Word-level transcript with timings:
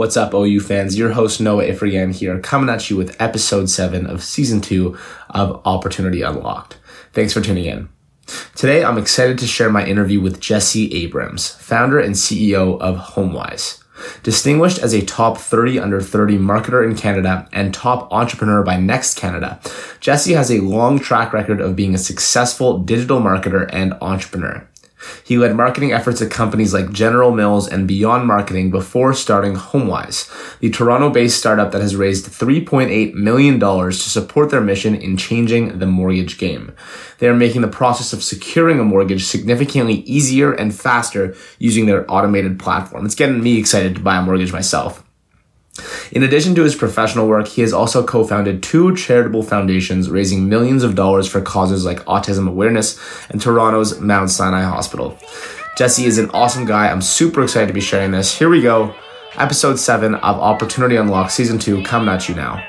What's 0.00 0.16
up, 0.16 0.32
OU 0.32 0.60
fans? 0.60 0.96
Your 0.96 1.12
host 1.12 1.42
Noah 1.42 1.64
Ifrigan 1.64 2.14
here, 2.14 2.40
coming 2.40 2.70
at 2.70 2.88
you 2.88 2.96
with 2.96 3.20
episode 3.20 3.68
7 3.68 4.06
of 4.06 4.24
season 4.24 4.62
2 4.62 4.96
of 5.28 5.60
Opportunity 5.66 6.22
Unlocked. 6.22 6.78
Thanks 7.12 7.34
for 7.34 7.42
tuning 7.42 7.66
in. 7.66 7.90
Today, 8.54 8.82
I'm 8.82 8.96
excited 8.96 9.36
to 9.40 9.46
share 9.46 9.68
my 9.68 9.84
interview 9.84 10.22
with 10.22 10.40
Jesse 10.40 10.90
Abrams, 10.94 11.50
founder 11.50 12.00
and 12.00 12.14
CEO 12.14 12.80
of 12.80 12.96
HomeWise. 12.96 13.84
Distinguished 14.22 14.78
as 14.78 14.94
a 14.94 15.04
top 15.04 15.36
30 15.36 15.78
under 15.78 16.00
30 16.00 16.38
marketer 16.38 16.82
in 16.82 16.96
Canada 16.96 17.46
and 17.52 17.74
top 17.74 18.10
entrepreneur 18.10 18.62
by 18.62 18.78
Next 18.78 19.18
Canada, 19.18 19.60
Jesse 20.00 20.32
has 20.32 20.50
a 20.50 20.62
long 20.62 20.98
track 20.98 21.34
record 21.34 21.60
of 21.60 21.76
being 21.76 21.94
a 21.94 21.98
successful 21.98 22.78
digital 22.78 23.20
marketer 23.20 23.68
and 23.70 23.92
entrepreneur. 24.00 24.66
He 25.24 25.38
led 25.38 25.54
marketing 25.54 25.92
efforts 25.92 26.20
at 26.22 26.30
companies 26.30 26.74
like 26.74 26.92
General 26.92 27.32
Mills 27.32 27.68
and 27.68 27.88
Beyond 27.88 28.26
Marketing 28.26 28.70
before 28.70 29.14
starting 29.14 29.54
HomeWise, 29.54 30.58
the 30.60 30.70
Toronto 30.70 31.10
based 31.10 31.38
startup 31.38 31.72
that 31.72 31.80
has 31.80 31.96
raised 31.96 32.26
$3.8 32.26 33.14
million 33.14 33.58
to 33.60 33.92
support 33.92 34.50
their 34.50 34.60
mission 34.60 34.94
in 34.94 35.16
changing 35.16 35.78
the 35.78 35.86
mortgage 35.86 36.38
game. 36.38 36.74
They 37.18 37.28
are 37.28 37.34
making 37.34 37.62
the 37.62 37.68
process 37.68 38.12
of 38.12 38.22
securing 38.22 38.78
a 38.78 38.84
mortgage 38.84 39.24
significantly 39.24 40.00
easier 40.00 40.52
and 40.52 40.74
faster 40.74 41.34
using 41.58 41.86
their 41.86 42.10
automated 42.10 42.58
platform. 42.58 43.04
It's 43.04 43.14
getting 43.14 43.42
me 43.42 43.58
excited 43.58 43.94
to 43.96 44.00
buy 44.00 44.16
a 44.16 44.22
mortgage 44.22 44.52
myself. 44.52 45.04
In 46.12 46.22
addition 46.22 46.54
to 46.56 46.64
his 46.64 46.74
professional 46.74 47.28
work, 47.28 47.46
he 47.46 47.62
has 47.62 47.72
also 47.72 48.04
co 48.04 48.24
founded 48.24 48.62
two 48.62 48.94
charitable 48.96 49.42
foundations 49.42 50.10
raising 50.10 50.48
millions 50.48 50.82
of 50.82 50.94
dollars 50.94 51.28
for 51.28 51.40
causes 51.40 51.84
like 51.84 52.04
autism 52.04 52.48
awareness 52.48 52.98
and 53.30 53.40
Toronto's 53.40 54.00
Mount 54.00 54.30
Sinai 54.30 54.62
Hospital. 54.62 55.16
Jesse 55.76 56.04
is 56.04 56.18
an 56.18 56.30
awesome 56.30 56.64
guy. 56.64 56.88
I'm 56.88 57.00
super 57.00 57.42
excited 57.42 57.68
to 57.68 57.72
be 57.72 57.80
sharing 57.80 58.10
this. 58.10 58.36
Here 58.36 58.48
we 58.48 58.60
go. 58.60 58.94
Episode 59.36 59.78
7 59.78 60.16
of 60.16 60.40
Opportunity 60.40 60.96
Unlocked 60.96 61.30
Season 61.30 61.58
2 61.58 61.84
coming 61.84 62.08
at 62.08 62.28
you 62.28 62.34
now. 62.34 62.62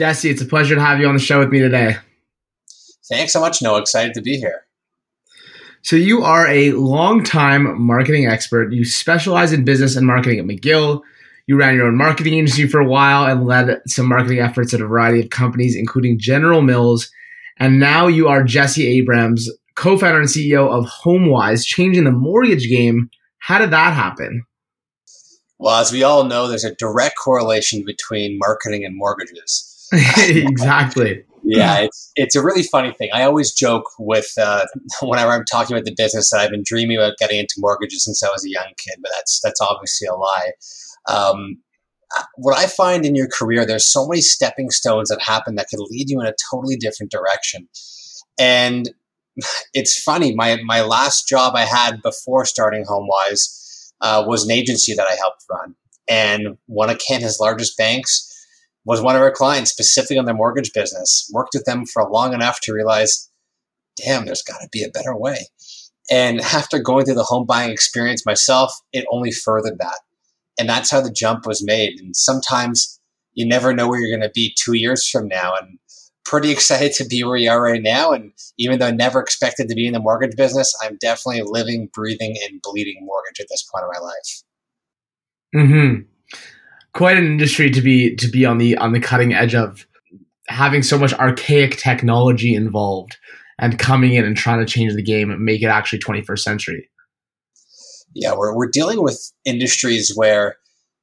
Jesse, 0.00 0.30
it's 0.30 0.40
a 0.40 0.46
pleasure 0.46 0.74
to 0.74 0.80
have 0.80 0.98
you 0.98 1.06
on 1.06 1.14
the 1.14 1.20
show 1.20 1.40
with 1.40 1.50
me 1.50 1.58
today. 1.58 1.94
Thanks 3.10 3.34
so 3.34 3.40
much, 3.40 3.60
Noah. 3.60 3.82
Excited 3.82 4.14
to 4.14 4.22
be 4.22 4.38
here. 4.38 4.62
So, 5.82 5.94
you 5.94 6.22
are 6.22 6.48
a 6.48 6.72
long-time 6.72 7.78
marketing 7.78 8.26
expert. 8.26 8.72
You 8.72 8.86
specialize 8.86 9.52
in 9.52 9.62
business 9.62 9.96
and 9.96 10.06
marketing 10.06 10.38
at 10.38 10.46
McGill. 10.46 11.02
You 11.46 11.58
ran 11.58 11.74
your 11.74 11.86
own 11.86 11.98
marketing 11.98 12.32
agency 12.32 12.66
for 12.66 12.80
a 12.80 12.88
while 12.88 13.26
and 13.26 13.44
led 13.44 13.78
some 13.88 14.06
marketing 14.06 14.38
efforts 14.38 14.72
at 14.72 14.80
a 14.80 14.86
variety 14.86 15.20
of 15.20 15.28
companies, 15.28 15.76
including 15.76 16.18
General 16.18 16.62
Mills. 16.62 17.10
And 17.58 17.78
now 17.78 18.06
you 18.06 18.26
are 18.26 18.42
Jesse 18.42 18.86
Abrams, 18.86 19.50
co 19.74 19.98
founder 19.98 20.20
and 20.20 20.30
CEO 20.30 20.66
of 20.66 20.86
HomeWise, 20.86 21.66
changing 21.66 22.04
the 22.04 22.10
mortgage 22.10 22.70
game. 22.70 23.10
How 23.40 23.58
did 23.58 23.70
that 23.72 23.92
happen? 23.92 24.46
Well, 25.58 25.78
as 25.78 25.92
we 25.92 26.02
all 26.02 26.24
know, 26.24 26.48
there's 26.48 26.64
a 26.64 26.74
direct 26.76 27.16
correlation 27.22 27.84
between 27.84 28.38
marketing 28.38 28.82
and 28.86 28.96
mortgages. 28.96 29.69
exactly. 30.18 31.24
yeah, 31.42 31.80
it's 31.80 32.12
it's 32.16 32.36
a 32.36 32.42
really 32.42 32.62
funny 32.62 32.92
thing. 32.92 33.10
I 33.12 33.24
always 33.24 33.52
joke 33.52 33.84
with 33.98 34.30
uh, 34.40 34.66
whenever 35.02 35.32
I'm 35.32 35.44
talking 35.50 35.76
about 35.76 35.84
the 35.84 35.94
business 35.96 36.30
that 36.30 36.40
I've 36.40 36.50
been 36.50 36.62
dreaming 36.64 36.98
about 36.98 37.14
getting 37.18 37.38
into 37.38 37.54
mortgages 37.58 38.04
since 38.04 38.22
I 38.22 38.28
was 38.28 38.44
a 38.44 38.50
young 38.50 38.72
kid, 38.78 38.98
but 39.02 39.10
that's 39.16 39.40
that's 39.42 39.60
obviously 39.60 40.06
a 40.06 40.14
lie. 40.14 40.52
Um, 41.08 41.58
what 42.36 42.58
I 42.58 42.66
find 42.66 43.06
in 43.06 43.14
your 43.14 43.28
career, 43.28 43.64
there's 43.64 43.90
so 43.90 44.06
many 44.06 44.20
stepping 44.20 44.70
stones 44.70 45.08
that 45.08 45.22
happen 45.22 45.54
that 45.54 45.68
could 45.70 45.80
lead 45.80 46.10
you 46.10 46.20
in 46.20 46.26
a 46.26 46.34
totally 46.52 46.76
different 46.76 47.10
direction. 47.12 47.68
And 48.38 48.90
it's 49.74 50.00
funny, 50.00 50.34
my 50.34 50.60
my 50.64 50.82
last 50.82 51.26
job 51.28 51.54
I 51.56 51.64
had 51.64 52.02
before 52.02 52.44
starting 52.44 52.84
HomeWise 52.84 53.92
uh, 54.00 54.24
was 54.26 54.44
an 54.44 54.52
agency 54.52 54.94
that 54.94 55.08
I 55.10 55.16
helped 55.16 55.44
run, 55.50 55.74
and 56.08 56.58
one 56.66 56.90
of 56.90 57.00
Canada's 57.08 57.40
largest 57.40 57.76
banks 57.76 58.29
was 58.84 59.00
one 59.00 59.16
of 59.16 59.22
our 59.22 59.30
clients 59.30 59.70
specifically 59.70 60.18
on 60.18 60.24
their 60.24 60.34
mortgage 60.34 60.72
business. 60.72 61.30
Worked 61.32 61.50
with 61.54 61.64
them 61.64 61.86
for 61.86 62.08
long 62.08 62.32
enough 62.32 62.60
to 62.62 62.72
realize, 62.72 63.30
damn, 63.96 64.24
there's 64.24 64.42
got 64.42 64.58
to 64.58 64.68
be 64.72 64.82
a 64.82 64.90
better 64.90 65.16
way. 65.16 65.46
And 66.10 66.40
after 66.40 66.78
going 66.78 67.04
through 67.04 67.14
the 67.14 67.22
home 67.22 67.46
buying 67.46 67.70
experience 67.70 68.26
myself, 68.26 68.72
it 68.92 69.04
only 69.12 69.30
furthered 69.30 69.78
that. 69.78 69.98
And 70.58 70.68
that's 70.68 70.90
how 70.90 71.00
the 71.00 71.12
jump 71.12 71.46
was 71.46 71.64
made. 71.64 72.00
And 72.00 72.16
sometimes 72.16 73.00
you 73.34 73.46
never 73.46 73.72
know 73.72 73.88
where 73.88 74.00
you're 74.00 74.16
going 74.16 74.28
to 74.28 74.32
be 74.34 74.56
two 74.58 74.74
years 74.74 75.08
from 75.08 75.28
now. 75.28 75.54
And 75.60 75.78
pretty 76.24 76.50
excited 76.52 76.92
to 76.94 77.04
be 77.04 77.22
where 77.22 77.36
you 77.36 77.50
are 77.50 77.62
right 77.62 77.82
now. 77.82 78.12
And 78.12 78.32
even 78.58 78.78
though 78.78 78.88
I 78.88 78.92
never 78.92 79.20
expected 79.20 79.68
to 79.68 79.74
be 79.74 79.86
in 79.86 79.92
the 79.92 80.00
mortgage 80.00 80.36
business, 80.36 80.74
I'm 80.82 80.96
definitely 81.00 81.42
living, 81.44 81.90
breathing, 81.92 82.36
and 82.48 82.60
bleeding 82.62 82.98
mortgage 83.02 83.40
at 83.40 83.46
this 83.48 83.62
point 83.72 83.84
of 83.84 83.90
my 83.92 84.00
life. 84.00 84.42
Hmm 85.52 86.00
quite 86.92 87.16
an 87.16 87.24
industry 87.24 87.70
to 87.70 87.80
be 87.80 88.14
to 88.16 88.28
be 88.28 88.44
on 88.44 88.58
the 88.58 88.76
on 88.76 88.92
the 88.92 89.00
cutting 89.00 89.34
edge 89.34 89.54
of 89.54 89.86
having 90.48 90.82
so 90.82 90.98
much 90.98 91.12
archaic 91.14 91.76
technology 91.76 92.54
involved 92.54 93.16
and 93.58 93.78
coming 93.78 94.14
in 94.14 94.24
and 94.24 94.36
trying 94.36 94.58
to 94.58 94.66
change 94.66 94.94
the 94.94 95.02
game 95.02 95.30
and 95.30 95.44
make 95.44 95.62
it 95.62 95.66
actually 95.66 95.98
21st 96.00 96.38
century. 96.40 96.90
Yeah, 98.14 98.34
we're, 98.34 98.56
we're 98.56 98.70
dealing 98.70 99.02
with 99.02 99.32
industries 99.44 100.12
where 100.16 100.56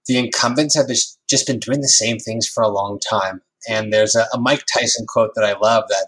the 0.08 0.18
incumbents 0.18 0.76
have 0.76 0.88
just 0.88 1.48
been 1.48 1.60
doing 1.60 1.82
the 1.82 1.88
same 1.88 2.18
things 2.18 2.48
for 2.48 2.62
a 2.62 2.68
long 2.68 3.00
time. 3.00 3.42
And 3.70 3.94
there's 3.94 4.16
a, 4.16 4.26
a 4.34 4.40
Mike 4.40 4.64
Tyson 4.74 5.06
quote 5.08 5.32
that 5.36 5.46
I 5.46 5.58
love 5.58 5.86
that 5.90 6.08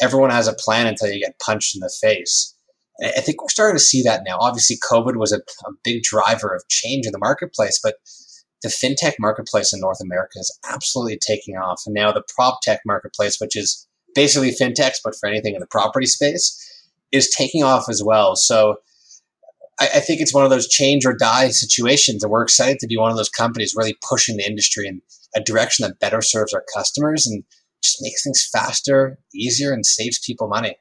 everyone 0.00 0.30
has 0.30 0.46
a 0.46 0.54
plan 0.54 0.86
until 0.86 1.10
you 1.10 1.20
get 1.20 1.38
punched 1.40 1.74
in 1.74 1.80
the 1.80 1.92
face. 2.00 2.54
I 3.02 3.20
think 3.20 3.40
we're 3.40 3.48
starting 3.48 3.76
to 3.76 3.82
see 3.82 4.02
that 4.02 4.22
now. 4.26 4.36
Obviously, 4.38 4.76
COVID 4.90 5.16
was 5.16 5.32
a, 5.32 5.38
a 5.38 5.72
big 5.82 6.02
driver 6.02 6.54
of 6.54 6.68
change 6.68 7.06
in 7.06 7.12
the 7.12 7.18
marketplace, 7.18 7.80
but 7.82 7.94
the 8.62 8.68
fintech 8.68 9.14
marketplace 9.18 9.72
in 9.72 9.80
North 9.80 10.00
America 10.02 10.38
is 10.38 10.56
absolutely 10.70 11.18
taking 11.18 11.56
off. 11.56 11.82
And 11.86 11.94
now 11.94 12.12
the 12.12 12.24
prop 12.34 12.60
tech 12.62 12.80
marketplace, 12.84 13.38
which 13.40 13.56
is 13.56 13.86
basically 14.14 14.50
fintechs, 14.50 14.98
but 15.02 15.14
for 15.18 15.28
anything 15.28 15.54
in 15.54 15.60
the 15.60 15.66
property 15.66 16.06
space, 16.06 16.56
is 17.12 17.30
taking 17.30 17.62
off 17.62 17.88
as 17.88 18.02
well. 18.04 18.36
So 18.36 18.76
I, 19.80 19.86
I, 19.94 20.00
think 20.00 20.20
it's 20.20 20.34
one 20.34 20.44
of 20.44 20.50
those 20.50 20.68
change 20.68 21.04
or 21.04 21.14
die 21.14 21.48
situations. 21.48 22.22
And 22.22 22.30
we're 22.30 22.42
excited 22.42 22.78
to 22.80 22.86
be 22.86 22.96
one 22.96 23.10
of 23.10 23.16
those 23.16 23.28
companies 23.28 23.74
really 23.76 23.96
pushing 24.08 24.36
the 24.36 24.46
industry 24.46 24.86
in 24.86 25.00
a 25.34 25.40
direction 25.40 25.84
that 25.84 25.98
better 25.98 26.20
serves 26.20 26.52
our 26.52 26.64
customers 26.74 27.26
and 27.26 27.42
just 27.82 27.98
makes 28.02 28.22
things 28.22 28.48
faster, 28.52 29.18
easier, 29.34 29.72
and 29.72 29.86
saves 29.86 30.18
people 30.18 30.48
money. 30.48 30.76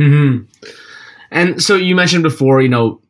Hmm. 0.00 0.42
And 1.30 1.62
so 1.62 1.74
you 1.74 1.96
mentioned 1.96 2.22
before, 2.22 2.62
you 2.62 2.68
know, 2.68 3.00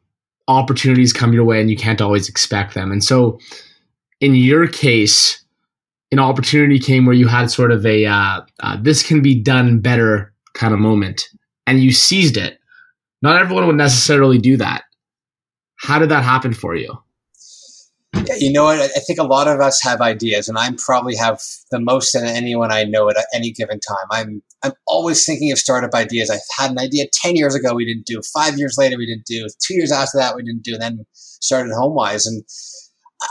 opportunities 0.48 1.12
come 1.12 1.32
your 1.32 1.44
way 1.44 1.60
and 1.60 1.70
you 1.70 1.76
can't 1.76 2.00
always 2.00 2.28
expect 2.28 2.74
them. 2.74 2.92
And 2.92 3.02
so, 3.02 3.38
in 4.20 4.34
your 4.34 4.66
case, 4.66 5.44
an 6.12 6.18
opportunity 6.18 6.78
came 6.78 7.06
where 7.06 7.14
you 7.14 7.26
had 7.26 7.50
sort 7.50 7.72
of 7.72 7.84
a 7.84 8.06
uh, 8.06 8.40
uh, 8.60 8.76
this 8.80 9.02
can 9.02 9.22
be 9.22 9.34
done 9.34 9.80
better 9.80 10.32
kind 10.54 10.72
of 10.72 10.80
moment, 10.80 11.28
and 11.66 11.80
you 11.80 11.92
seized 11.92 12.36
it. 12.36 12.58
Not 13.22 13.40
everyone 13.40 13.66
would 13.66 13.76
necessarily 13.76 14.38
do 14.38 14.56
that. 14.58 14.84
How 15.76 15.98
did 15.98 16.10
that 16.10 16.22
happen 16.22 16.54
for 16.54 16.76
you? 16.76 16.96
You 18.38 18.52
know 18.52 18.64
what? 18.64 18.80
I 18.80 19.00
think 19.06 19.18
a 19.18 19.24
lot 19.24 19.48
of 19.48 19.60
us 19.60 19.80
have 19.82 20.00
ideas, 20.00 20.48
and 20.48 20.58
I 20.58 20.70
probably 20.78 21.16
have 21.16 21.40
the 21.70 21.80
most 21.80 22.12
than 22.12 22.24
anyone 22.24 22.72
I 22.72 22.84
know 22.84 23.08
at 23.08 23.16
any 23.34 23.52
given 23.52 23.80
time. 23.80 24.06
I'm 24.10 24.42
I'm 24.62 24.72
always 24.86 25.24
thinking 25.24 25.52
of 25.52 25.58
startup 25.58 25.94
ideas. 25.94 26.30
I 26.30 26.38
had 26.58 26.70
an 26.70 26.78
idea 26.78 27.06
ten 27.12 27.36
years 27.36 27.54
ago, 27.54 27.74
we 27.74 27.84
didn't 27.84 28.06
do. 28.06 28.20
Five 28.32 28.58
years 28.58 28.76
later, 28.78 28.96
we 28.96 29.06
didn't 29.06 29.26
do. 29.26 29.46
Two 29.66 29.74
years 29.74 29.92
after 29.92 30.18
that, 30.18 30.36
we 30.36 30.42
didn't 30.42 30.62
do. 30.62 30.74
And 30.74 30.82
then 30.82 31.06
started 31.14 31.72
HomeWise, 31.72 32.26
and 32.26 32.44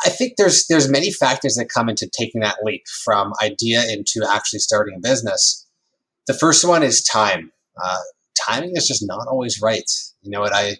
I 0.05 0.09
think 0.09 0.33
there's 0.37 0.65
there's 0.67 0.89
many 0.89 1.11
factors 1.11 1.55
that 1.55 1.69
come 1.69 1.89
into 1.89 2.09
taking 2.17 2.41
that 2.41 2.57
leap 2.63 2.83
from 3.03 3.33
idea 3.41 3.83
into 3.89 4.27
actually 4.29 4.59
starting 4.59 4.95
a 4.95 5.01
business. 5.01 5.67
The 6.27 6.33
first 6.33 6.67
one 6.67 6.83
is 6.83 7.03
time. 7.03 7.51
Uh, 7.83 7.99
timing 8.47 8.73
is 8.75 8.87
just 8.87 9.05
not 9.05 9.27
always 9.27 9.61
right. 9.61 9.89
You 10.21 10.31
know 10.31 10.41
what 10.41 10.53
I 10.53 10.77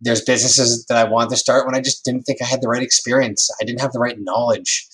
there's 0.00 0.22
businesses 0.22 0.84
that 0.86 0.98
I 0.98 1.08
wanted 1.08 1.30
to 1.30 1.36
start 1.36 1.66
when 1.66 1.74
I 1.74 1.80
just 1.80 2.04
didn't 2.04 2.22
think 2.22 2.42
I 2.42 2.46
had 2.46 2.60
the 2.60 2.68
right 2.68 2.82
experience. 2.82 3.48
I 3.60 3.64
didn't 3.64 3.80
have 3.80 3.92
the 3.92 3.98
right 3.98 4.16
knowledge. 4.18 4.86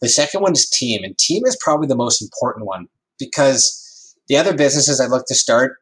The 0.00 0.08
second 0.08 0.42
one 0.42 0.52
is 0.52 0.68
team, 0.68 1.04
and 1.04 1.16
team 1.18 1.44
is 1.46 1.58
probably 1.60 1.86
the 1.86 1.96
most 1.96 2.22
important 2.22 2.66
one 2.66 2.88
because 3.18 4.14
the 4.28 4.36
other 4.36 4.54
businesses 4.54 5.00
I 5.00 5.06
looked 5.06 5.28
to 5.28 5.34
start, 5.34 5.76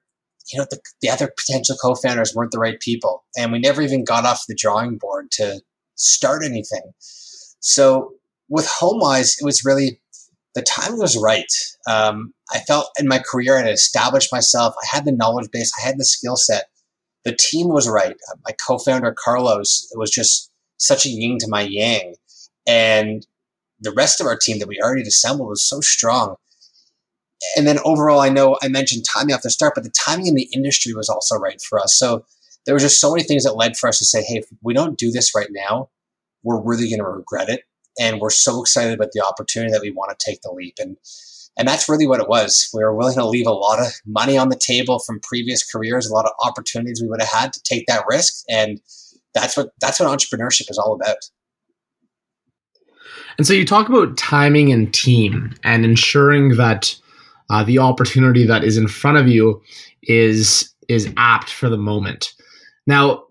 you 0.52 0.58
know, 0.58 0.67
the, 0.70 0.81
the 1.02 1.11
other 1.11 1.31
potential 1.37 1.76
co-founders 1.82 2.34
weren't 2.34 2.52
the 2.52 2.58
right 2.58 2.81
people, 2.81 3.25
and 3.37 3.52
we 3.52 3.58
never 3.58 3.82
even 3.82 4.05
got 4.05 4.25
off 4.25 4.44
the 4.49 4.55
drawing 4.55 4.96
board 4.96 5.31
to 5.32 5.61
start 5.96 6.44
anything. 6.44 6.93
So 7.61 8.12
with 8.49 8.69
HomeWise, 8.81 9.40
it 9.40 9.44
was 9.44 9.64
really 9.64 10.00
the 10.55 10.62
time 10.62 10.99
was 10.99 11.19
right. 11.19 11.52
Um, 11.87 12.32
I 12.52 12.61
felt 12.61 12.88
in 12.99 13.06
my 13.06 13.19
career 13.19 13.56
I 13.56 13.62
had 13.62 13.75
established 13.75 14.32
myself. 14.32 14.75
I 14.82 14.96
had 14.96 15.05
the 15.05 15.12
knowledge 15.12 15.50
base. 15.50 15.73
I 15.78 15.87
had 15.87 15.99
the 15.99 16.05
skill 16.05 16.37
set. 16.37 16.69
The 17.26 17.34
team 17.34 17.69
was 17.69 17.88
right. 17.88 18.17
My 18.44 18.55
co-founder 18.67 19.12
Carlos 19.19 19.90
was 19.96 20.12
just 20.12 20.52
such 20.78 21.05
a 21.05 21.08
yin 21.08 21.38
to 21.40 21.49
my 21.49 21.62
yang, 21.62 22.14
and 22.67 23.26
the 23.81 23.90
rest 23.90 24.20
of 24.20 24.28
our 24.28 24.38
team 24.40 24.61
that 24.61 24.69
we 24.69 24.81
already 24.81 25.02
assembled 25.02 25.49
was 25.49 25.69
so 25.69 25.81
strong. 25.81 26.37
And 27.56 27.67
then 27.67 27.81
overall, 27.84 28.20
I 28.20 28.28
know 28.28 28.56
I 28.62 28.69
mentioned 28.69 29.05
timing 29.05 29.34
off 29.34 29.43
the 29.43 29.50
start, 29.50 29.75
but 29.75 29.82
the 29.82 29.90
timing 29.90 30.28
in 30.28 30.37
the 30.37 30.49
industry 30.55 30.94
was 30.94 31.08
also 31.08 31.37
right 31.37 31.61
for 31.61 31.81
us. 31.81 31.99
So 31.99 32.25
there 32.64 32.75
was 32.75 32.84
just 32.84 33.00
so 33.00 33.12
many 33.12 33.25
things 33.25 33.43
that 33.43 33.56
led 33.56 33.76
for 33.76 33.88
us 33.88 33.99
to 33.99 34.05
say, 34.05 34.23
hey, 34.23 34.37
if 34.38 34.46
we 34.62 34.73
don't 34.73 34.96
do 34.96 35.11
this 35.11 35.34
right 35.34 35.50
now, 35.50 35.90
we're 36.44 36.62
really 36.62 36.88
going 36.88 37.00
to 37.00 37.05
regret 37.05 37.49
it. 37.49 37.62
And 37.99 38.20
we're 38.20 38.31
so 38.31 38.61
excited 38.61 38.94
about 38.94 39.11
the 39.12 39.25
opportunity 39.25 39.73
that 39.73 39.82
we 39.82 39.90
want 39.90 40.17
to 40.17 40.25
take 40.25 40.43
the 40.43 40.52
leap. 40.52 40.75
And 40.78 40.96
and 41.56 41.66
that's 41.66 41.88
really 41.88 42.06
what 42.06 42.20
it 42.20 42.28
was. 42.28 42.68
We 42.74 42.82
were 42.82 42.94
willing 42.94 43.16
to 43.16 43.26
leave 43.26 43.46
a 43.46 43.52
lot 43.52 43.80
of 43.80 43.86
money 44.04 44.36
on 44.36 44.50
the 44.50 44.56
table 44.56 44.98
from 44.98 45.20
previous 45.20 45.68
careers, 45.68 46.06
a 46.06 46.12
lot 46.12 46.26
of 46.26 46.32
opportunities 46.44 47.00
we 47.00 47.08
would 47.08 47.20
have 47.20 47.30
had 47.30 47.52
to 47.54 47.62
take 47.62 47.86
that 47.86 48.04
risk. 48.08 48.44
And 48.48 48.80
that's 49.34 49.56
what 49.56 49.70
that's 49.80 49.98
what 49.98 50.08
entrepreneurship 50.08 50.70
is 50.70 50.78
all 50.78 50.94
about. 50.94 51.16
And 53.38 53.46
so 53.46 53.52
you 53.52 53.64
talk 53.64 53.88
about 53.88 54.16
timing 54.16 54.72
and 54.72 54.92
team 54.92 55.54
and 55.62 55.84
ensuring 55.84 56.56
that 56.56 56.94
uh, 57.50 57.62
the 57.64 57.78
opportunity 57.78 58.44
that 58.46 58.64
is 58.64 58.76
in 58.76 58.88
front 58.88 59.18
of 59.18 59.28
you 59.28 59.62
is 60.02 60.72
is 60.88 61.12
apt 61.16 61.50
for 61.50 61.68
the 61.68 61.76
moment. 61.76 62.32
Now, 62.86 63.24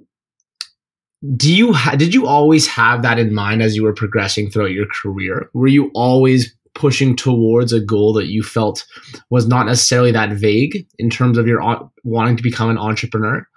do 1.36 1.54
you 1.54 1.74
ha- 1.74 1.96
did 1.96 2.14
you 2.14 2.28
always 2.28 2.68
have 2.68 3.02
that 3.02 3.20
in 3.20 3.34
mind 3.34 3.62
as 3.62 3.76
you 3.76 3.84
were 3.84 3.94
progressing 3.94 4.50
throughout 4.50 4.72
your 4.72 4.88
career? 4.88 5.50
Were 5.54 5.68
you 5.68 5.92
always 5.94 6.56
pushing 6.76 7.16
towards 7.16 7.74
a 7.74 7.80
goal 7.80 8.14
that 8.14 8.28
you 8.28 8.44
felt 8.44 8.86
was 9.30 9.48
not 9.48 9.66
necessarily 9.66 10.12
that 10.12 10.34
vague 10.34 10.86
in 11.00 11.10
terms 11.10 11.38
of 11.38 11.48
your 11.48 11.62
wanting 12.04 12.38
to 12.38 12.44
become 12.44 12.70
an 12.70 12.78
entrepreneur? 12.78 13.48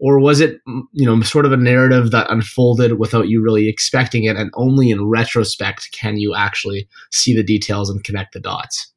Or 0.00 0.18
was 0.18 0.40
it, 0.40 0.58
you 0.92 1.06
know, 1.06 1.20
sort 1.20 1.46
of 1.46 1.52
a 1.52 1.56
narrative 1.56 2.10
that 2.10 2.28
unfolded 2.28 2.98
without 2.98 3.28
you 3.28 3.40
really 3.40 3.68
expecting 3.68 4.24
it, 4.24 4.36
and 4.36 4.50
only 4.54 4.90
in 4.90 5.08
retrospect 5.08 5.90
can 5.92 6.16
you 6.16 6.34
actually 6.34 6.88
see 7.12 7.36
the 7.36 7.44
details 7.44 7.88
and 7.88 8.02
connect 8.02 8.32
the 8.32 8.40
dots? 8.40 8.92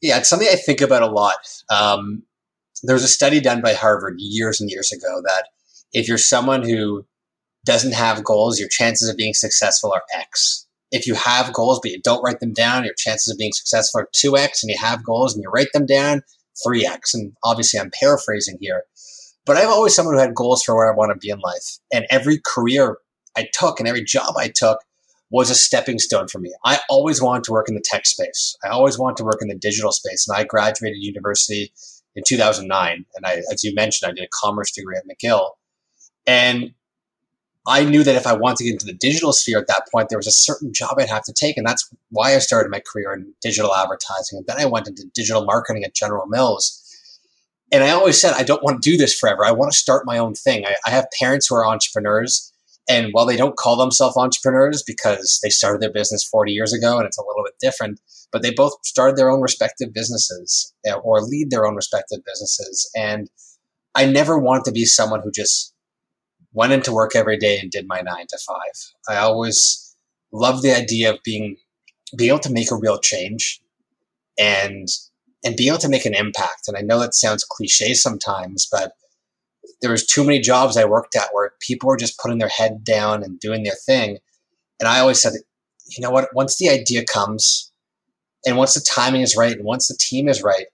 Yeah, 0.00 0.16
it's 0.16 0.30
something 0.30 0.48
I 0.50 0.56
think 0.56 0.80
about 0.80 1.02
a 1.02 1.10
lot. 1.10 1.36
Um, 1.68 2.22
there 2.84 2.94
was 2.94 3.04
a 3.04 3.08
study 3.08 3.40
done 3.40 3.60
by 3.60 3.74
Harvard 3.74 4.14
years 4.18 4.60
and 4.60 4.70
years 4.70 4.92
ago 4.92 5.20
that 5.26 5.48
if 5.92 6.08
you're 6.08 6.16
someone 6.16 6.62
who 6.62 7.04
doesn't 7.66 7.94
have 7.94 8.24
goals, 8.24 8.58
your 8.58 8.68
chances 8.68 9.08
of 9.08 9.16
being 9.16 9.34
successful 9.34 9.92
are 9.92 10.04
X. 10.14 10.65
If 10.96 11.06
you 11.06 11.14
have 11.14 11.52
goals 11.52 11.78
but 11.82 11.90
you 11.90 12.00
don't 12.00 12.22
write 12.22 12.40
them 12.40 12.52
down, 12.52 12.84
your 12.84 12.94
chances 12.94 13.30
of 13.32 13.38
being 13.38 13.52
successful 13.52 14.00
are 14.00 14.08
2X, 14.16 14.62
and 14.62 14.70
you 14.70 14.78
have 14.78 15.04
goals 15.04 15.34
and 15.34 15.42
you 15.42 15.50
write 15.50 15.72
them 15.72 15.86
down, 15.86 16.22
3X. 16.66 17.14
And 17.14 17.32
obviously, 17.44 17.78
I'm 17.78 17.90
paraphrasing 17.90 18.58
here. 18.60 18.84
But 19.44 19.56
I'm 19.56 19.68
always 19.68 19.94
someone 19.94 20.14
who 20.14 20.20
had 20.20 20.34
goals 20.34 20.62
for 20.62 20.74
where 20.74 20.90
I 20.90 20.96
want 20.96 21.12
to 21.12 21.18
be 21.18 21.30
in 21.30 21.38
life. 21.38 21.78
And 21.92 22.06
every 22.10 22.40
career 22.44 22.96
I 23.36 23.48
took 23.52 23.78
and 23.78 23.88
every 23.88 24.02
job 24.02 24.34
I 24.36 24.48
took 24.48 24.80
was 25.30 25.50
a 25.50 25.54
stepping 25.54 25.98
stone 25.98 26.28
for 26.28 26.38
me. 26.38 26.52
I 26.64 26.80
always 26.88 27.20
wanted 27.20 27.44
to 27.44 27.52
work 27.52 27.68
in 27.68 27.74
the 27.74 27.84
tech 27.84 28.06
space. 28.06 28.56
I 28.64 28.68
always 28.68 28.98
wanted 28.98 29.18
to 29.18 29.24
work 29.24 29.38
in 29.42 29.48
the 29.48 29.54
digital 29.54 29.92
space. 29.92 30.26
And 30.26 30.36
I 30.36 30.44
graduated 30.44 30.98
university 30.98 31.72
in 32.14 32.22
2009. 32.26 33.04
And 33.14 33.26
I, 33.26 33.42
as 33.52 33.62
you 33.62 33.74
mentioned, 33.74 34.08
I 34.08 34.14
did 34.14 34.24
a 34.24 34.28
commerce 34.32 34.72
degree 34.72 34.96
at 34.96 35.04
McGill. 35.06 35.50
And 36.26 36.72
I 37.68 37.84
knew 37.84 38.04
that 38.04 38.14
if 38.14 38.26
I 38.26 38.32
wanted 38.32 38.58
to 38.58 38.64
get 38.64 38.72
into 38.74 38.86
the 38.86 38.92
digital 38.92 39.32
sphere 39.32 39.58
at 39.58 39.66
that 39.66 39.88
point, 39.92 40.08
there 40.08 40.18
was 40.18 40.28
a 40.28 40.32
certain 40.32 40.72
job 40.72 40.96
I'd 40.98 41.08
have 41.08 41.24
to 41.24 41.32
take. 41.32 41.56
And 41.56 41.66
that's 41.66 41.88
why 42.10 42.34
I 42.34 42.38
started 42.38 42.70
my 42.70 42.80
career 42.80 43.12
in 43.12 43.32
digital 43.42 43.74
advertising. 43.74 44.38
And 44.38 44.46
then 44.46 44.58
I 44.60 44.66
went 44.66 44.86
into 44.86 45.04
digital 45.14 45.44
marketing 45.44 45.82
at 45.82 45.94
General 45.94 46.26
Mills. 46.26 46.82
And 47.72 47.82
I 47.82 47.90
always 47.90 48.20
said, 48.20 48.34
I 48.34 48.44
don't 48.44 48.62
want 48.62 48.80
to 48.82 48.90
do 48.90 48.96
this 48.96 49.18
forever. 49.18 49.44
I 49.44 49.50
want 49.50 49.72
to 49.72 49.78
start 49.78 50.06
my 50.06 50.18
own 50.18 50.34
thing. 50.34 50.64
I, 50.64 50.76
I 50.86 50.90
have 50.90 51.08
parents 51.18 51.48
who 51.48 51.56
are 51.56 51.66
entrepreneurs. 51.66 52.52
And 52.88 53.08
while 53.10 53.26
they 53.26 53.36
don't 53.36 53.56
call 53.56 53.76
themselves 53.76 54.16
entrepreneurs 54.16 54.84
because 54.84 55.40
they 55.42 55.50
started 55.50 55.82
their 55.82 55.92
business 55.92 56.22
40 56.22 56.52
years 56.52 56.72
ago 56.72 56.98
and 56.98 57.06
it's 57.06 57.18
a 57.18 57.24
little 57.26 57.42
bit 57.42 57.54
different, 57.60 58.00
but 58.30 58.42
they 58.42 58.52
both 58.52 58.74
started 58.84 59.16
their 59.16 59.28
own 59.28 59.40
respective 59.40 59.92
businesses 59.92 60.72
eh, 60.86 60.92
or 60.92 61.20
lead 61.20 61.50
their 61.50 61.66
own 61.66 61.74
respective 61.74 62.20
businesses. 62.24 62.88
And 62.94 63.28
I 63.96 64.06
never 64.06 64.38
wanted 64.38 64.66
to 64.66 64.72
be 64.72 64.84
someone 64.84 65.20
who 65.24 65.32
just 65.32 65.74
went 66.56 66.72
into 66.72 66.90
work 66.90 67.14
every 67.14 67.36
day 67.36 67.58
and 67.60 67.70
did 67.70 67.86
my 67.86 68.00
nine 68.00 68.26
to 68.30 68.38
five. 68.38 68.72
I 69.08 69.16
always 69.18 69.94
loved 70.32 70.62
the 70.62 70.74
idea 70.74 71.12
of 71.12 71.18
being 71.22 71.56
being 72.16 72.30
able 72.30 72.38
to 72.40 72.52
make 72.52 72.70
a 72.70 72.76
real 72.76 72.98
change 72.98 73.60
and 74.38 74.88
and 75.44 75.54
be 75.54 75.68
able 75.68 75.78
to 75.78 75.88
make 75.88 76.06
an 76.06 76.14
impact. 76.14 76.66
And 76.66 76.76
I 76.76 76.80
know 76.80 76.98
that 76.98 77.14
sounds 77.14 77.44
cliche 77.44 77.94
sometimes, 77.94 78.66
but 78.72 78.92
there 79.82 79.90
was 79.90 80.06
too 80.06 80.24
many 80.24 80.40
jobs 80.40 80.76
I 80.76 80.86
worked 80.86 81.14
at 81.14 81.28
where 81.32 81.52
people 81.60 81.88
were 81.88 81.96
just 81.98 82.18
putting 82.18 82.38
their 82.38 82.48
head 82.48 82.82
down 82.82 83.22
and 83.22 83.38
doing 83.38 83.62
their 83.62 83.76
thing. 83.86 84.18
And 84.80 84.88
I 84.88 84.98
always 85.00 85.20
said, 85.20 85.34
you 85.86 86.02
know 86.02 86.10
what, 86.10 86.34
once 86.34 86.56
the 86.56 86.70
idea 86.70 87.04
comes 87.04 87.70
and 88.46 88.56
once 88.56 88.74
the 88.74 88.84
timing 88.88 89.20
is 89.20 89.36
right 89.36 89.56
and 89.56 89.64
once 89.64 89.88
the 89.88 89.98
team 90.00 90.28
is 90.28 90.42
right, 90.42 90.66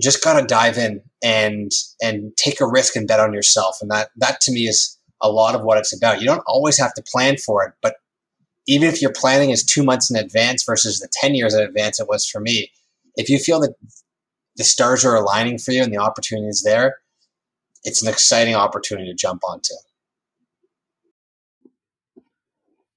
just 0.00 0.22
gotta 0.22 0.46
dive 0.46 0.78
in 0.78 1.02
and 1.22 1.70
and 2.02 2.36
take 2.36 2.60
a 2.60 2.66
risk 2.66 2.96
and 2.96 3.08
bet 3.08 3.20
on 3.20 3.32
yourself. 3.32 3.78
And 3.80 3.90
that 3.90 4.10
that 4.16 4.40
to 4.42 4.52
me 4.52 4.62
is 4.62 4.98
a 5.20 5.30
lot 5.30 5.54
of 5.54 5.62
what 5.62 5.78
it's 5.78 5.96
about. 5.96 6.20
You 6.20 6.26
don't 6.26 6.42
always 6.46 6.78
have 6.78 6.94
to 6.94 7.02
plan 7.02 7.36
for 7.36 7.64
it, 7.64 7.74
but 7.82 7.96
even 8.66 8.88
if 8.88 9.00
your 9.00 9.12
planning 9.12 9.50
is 9.50 9.64
two 9.64 9.82
months 9.82 10.10
in 10.10 10.16
advance 10.16 10.62
versus 10.62 11.00
the 11.00 11.08
10 11.20 11.34
years 11.34 11.54
in 11.54 11.60
advance 11.60 11.98
it 11.98 12.06
was 12.06 12.28
for 12.28 12.38
me, 12.38 12.70
if 13.16 13.28
you 13.28 13.38
feel 13.38 13.60
that 13.60 13.74
the 14.56 14.64
stars 14.64 15.04
are 15.04 15.16
aligning 15.16 15.58
for 15.58 15.72
you 15.72 15.82
and 15.82 15.92
the 15.92 15.98
opportunity 15.98 16.48
is 16.48 16.62
there, 16.62 16.98
it's 17.84 18.02
an 18.02 18.08
exciting 18.08 18.54
opportunity 18.54 19.10
to 19.10 19.16
jump 19.16 19.42
onto. 19.48 19.74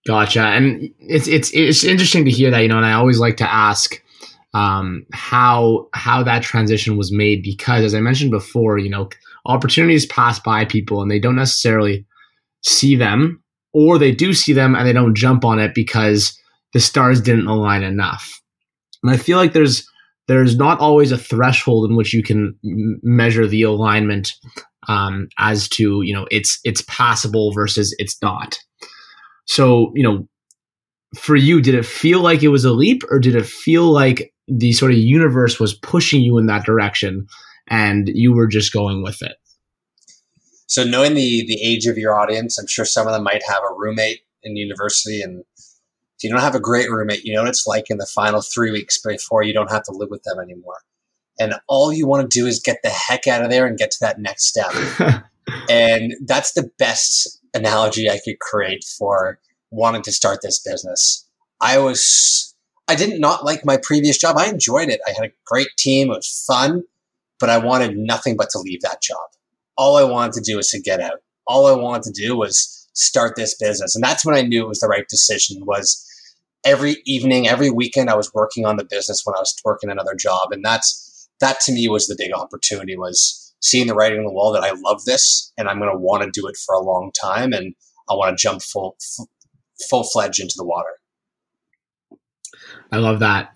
Gotcha. 0.06 0.42
And 0.42 0.90
it's 1.00 1.28
it's 1.28 1.52
it's 1.54 1.84
interesting 1.84 2.26
to 2.26 2.32
hear 2.32 2.50
that, 2.52 2.60
you 2.60 2.68
know, 2.68 2.78
and 2.78 2.86
I 2.86 2.94
always 2.94 3.20
like 3.20 3.38
to 3.38 3.52
ask 3.52 4.02
um, 4.54 5.06
how 5.14 5.88
how 5.94 6.24
that 6.24 6.44
transition 6.44 6.98
was 6.98 7.12
made 7.12 7.44
because 7.44 7.84
as 7.84 7.96
I 7.96 8.02
mentioned 8.02 8.32
before, 8.32 8.78
you 8.78 8.90
know, 8.90 9.10
opportunities 9.46 10.06
pass 10.06 10.40
by 10.40 10.66
people 10.66 11.02
and 11.02 11.10
they 11.10 11.20
don't 11.20 11.36
necessarily 11.36 12.06
see 12.64 12.96
them 12.96 13.42
or 13.74 13.98
they 13.98 14.12
do 14.12 14.34
see 14.34 14.54
them 14.54 14.76
and 14.76 14.86
they 14.86 14.94
don't 14.94 15.16
jump 15.16 15.46
on 15.46 15.60
it 15.60 15.74
because 15.74 16.38
the 16.74 16.80
stars 16.80 17.22
didn't 17.22 17.48
align 17.48 17.84
enough. 17.84 18.42
And 19.04 19.12
I 19.12 19.18
feel 19.18 19.38
like 19.38 19.54
there's 19.54 19.88
there's 20.28 20.56
not 20.56 20.80
always 20.80 21.12
a 21.12 21.18
threshold 21.18 21.90
in 21.90 21.96
which 21.96 22.14
you 22.14 22.24
can 22.24 22.58
measure 22.64 23.48
the 23.48 23.64
alignment 23.64 24.34
um, 24.88 25.28
as 25.38 25.68
to 25.70 26.02
you 26.04 26.14
know 26.14 26.28
it's 26.32 26.60
it's 26.64 26.84
passable 26.88 27.52
versus 27.54 27.96
it's 27.98 28.22
not. 28.22 28.60
So 29.46 29.92
you 29.96 30.04
know, 30.04 30.28
for 31.18 31.36
you, 31.36 31.62
did 31.62 31.76
it 31.76 31.86
feel 31.86 32.22
like 32.22 32.44
it 32.44 32.50
was 32.50 32.66
a 32.66 32.72
leap, 32.72 33.04
or 33.10 33.20
did 33.20 33.36
it 33.36 33.46
feel 33.46 33.92
like 33.92 34.31
the 34.48 34.74
sort 34.74 34.92
of 34.92 34.98
universe 34.98 35.60
was 35.60 35.74
pushing 35.74 36.22
you 36.22 36.38
in 36.38 36.48
that 36.48 36.66
direction 36.66 37.28
and 37.68 38.10
you 38.14 38.34
were 38.34 38.48
just 38.48 38.74
going 38.74 39.04
with 39.04 39.22
it. 39.22 39.38
So 40.68 40.84
knowing 40.84 41.16
the 41.16 41.46
the 41.48 41.62
age 41.64 41.86
of 41.86 41.98
your 41.98 42.18
audience 42.18 42.58
i'm 42.58 42.68
sure 42.68 42.86
some 42.86 43.06
of 43.08 43.14
them 43.14 43.24
might 43.24 43.44
have 43.46 43.62
a 43.64 43.74
roommate 43.76 44.22
in 44.44 44.56
university 44.56 45.22
and 45.22 45.44
if 45.58 46.24
you 46.24 46.30
don't 46.30 46.40
have 46.40 46.56
a 46.56 46.62
great 46.62 46.90
roommate 46.90 47.26
you 47.26 47.34
know 47.34 47.42
what 47.42 47.50
it's 47.50 47.68
like 47.68 47.90
in 47.90 47.98
the 47.98 48.06
final 48.06 48.42
three 48.42 48.72
weeks 48.72 48.98
before 49.02 49.44
you 49.44 49.54
don't 49.54 49.70
have 49.70 49.84
to 49.84 49.92
live 49.92 50.10
with 50.10 50.24
them 50.24 50.40
anymore. 50.40 50.78
And 51.40 51.56
all 51.68 51.92
you 51.92 52.08
want 52.08 52.30
to 52.30 52.40
do 52.40 52.46
is 52.46 52.60
get 52.60 52.78
the 52.84 52.90
heck 52.90 53.28
out 53.28 53.44
of 53.44 53.50
there 53.50 53.66
and 53.66 53.78
get 53.78 53.92
to 53.92 53.98
that 54.02 54.20
next 54.20 54.46
step. 54.46 54.72
And 55.70 56.14
that's 56.26 56.54
the 56.54 56.70
best 56.78 57.40
analogy 57.54 58.10
i 58.10 58.20
could 58.24 58.40
create 58.40 58.84
for 58.84 59.40
wanting 59.72 60.02
to 60.04 60.12
start 60.12 60.40
this 60.42 60.60
business. 60.60 61.28
I 61.60 61.78
was 61.78 62.51
I 62.92 62.96
didn't 62.96 63.22
not 63.22 63.46
like 63.46 63.64
my 63.64 63.78
previous 63.82 64.18
job. 64.18 64.36
I 64.38 64.48
enjoyed 64.48 64.90
it. 64.90 65.00
I 65.08 65.12
had 65.12 65.24
a 65.24 65.34
great 65.46 65.70
team. 65.78 66.12
It 66.12 66.18
was 66.18 66.44
fun, 66.46 66.84
but 67.40 67.50
I 67.50 67.58
wanted 67.58 67.96
nothing 67.96 68.36
but 68.36 68.50
to 68.50 68.60
leave 68.60 68.82
that 68.82 69.02
job. 69.02 69.30
All 69.78 69.96
I 69.96 70.04
wanted 70.04 70.34
to 70.34 70.42
do 70.42 70.58
was 70.58 70.70
to 70.72 70.82
get 70.82 71.00
out. 71.00 71.20
All 71.48 71.68
I 71.68 71.72
wanted 71.72 72.04
to 72.04 72.12
do 72.12 72.36
was 72.36 72.90
start 72.94 73.38
this 73.38 73.56
business. 73.56 73.96
And 73.96 74.04
that's 74.04 74.26
when 74.26 74.36
I 74.36 74.42
knew 74.42 74.66
it 74.66 74.68
was 74.68 74.82
the 74.82 74.90
right 74.90 75.08
decision 75.08 75.66
was 75.66 76.06
every 76.66 76.98
evening, 77.06 77.48
every 77.48 77.70
weekend 77.70 78.10
I 78.10 78.18
was 78.18 78.34
working 78.34 78.66
on 78.66 78.76
the 78.76 78.84
business 78.84 79.22
when 79.24 79.38
I 79.38 79.40
was 79.40 79.56
working 79.64 79.90
another 79.90 80.14
job. 80.14 80.52
And 80.52 80.64
that's 80.64 81.30
that 81.40 81.62
to 81.62 81.72
me 81.72 81.88
was 81.88 82.08
the 82.08 82.18
big 82.18 82.34
opportunity 82.34 82.98
was 82.98 83.56
seeing 83.62 83.88
the 83.88 83.96
writing 83.96 84.20
on 84.20 84.26
the 84.26 84.34
wall 84.34 84.52
that 84.52 84.64
I 84.64 84.74
love 84.84 85.06
this 85.06 85.54
and 85.58 85.70
I'm 85.70 85.80
going 85.80 85.92
to 85.92 85.98
want 85.98 86.24
to 86.24 86.32
do 86.32 86.46
it 86.48 86.58
for 86.58 86.76
a 86.76 86.82
long 86.82 87.12
time 87.20 87.54
and 87.54 87.74
I 88.10 88.16
want 88.16 88.38
to 88.38 88.42
jump 88.42 88.62
full 88.62 88.98
full 89.90 90.04
fledged 90.04 90.42
into 90.42 90.56
the 90.58 90.66
water. 90.66 91.01
I 92.92 92.98
love 92.98 93.20
that. 93.20 93.54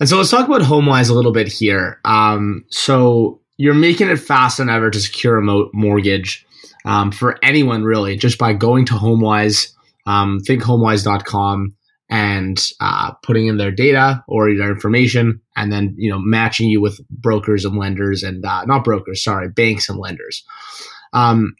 And 0.00 0.08
so 0.08 0.16
let's 0.16 0.30
talk 0.30 0.46
about 0.46 0.62
HomeWise 0.62 1.10
a 1.10 1.14
little 1.14 1.32
bit 1.32 1.48
here. 1.48 2.00
Um, 2.04 2.64
so 2.70 3.40
you're 3.56 3.74
making 3.74 4.08
it 4.08 4.16
fast 4.16 4.58
than 4.58 4.68
ever 4.68 4.90
to 4.90 5.00
secure 5.00 5.38
a 5.38 5.42
mo- 5.42 5.70
mortgage 5.72 6.44
um, 6.84 7.12
for 7.12 7.38
anyone 7.44 7.84
really, 7.84 8.16
just 8.16 8.38
by 8.38 8.52
going 8.52 8.86
to 8.86 8.94
HomeWise, 8.94 9.72
um, 10.06 10.40
thinkhomewise.com 10.40 11.74
and 12.12 12.68
uh, 12.80 13.12
putting 13.22 13.46
in 13.46 13.56
their 13.56 13.70
data 13.70 14.22
or 14.28 14.54
their 14.54 14.70
information 14.70 15.40
and 15.56 15.72
then 15.72 15.94
you 15.96 16.10
know 16.10 16.18
matching 16.18 16.68
you 16.68 16.78
with 16.78 17.00
brokers 17.08 17.64
and 17.64 17.78
lenders 17.78 18.22
and 18.22 18.44
uh, 18.44 18.64
not 18.66 18.84
brokers 18.84 19.24
sorry 19.24 19.48
banks 19.48 19.88
and 19.88 19.98
lenders 19.98 20.44
um, 21.14 21.54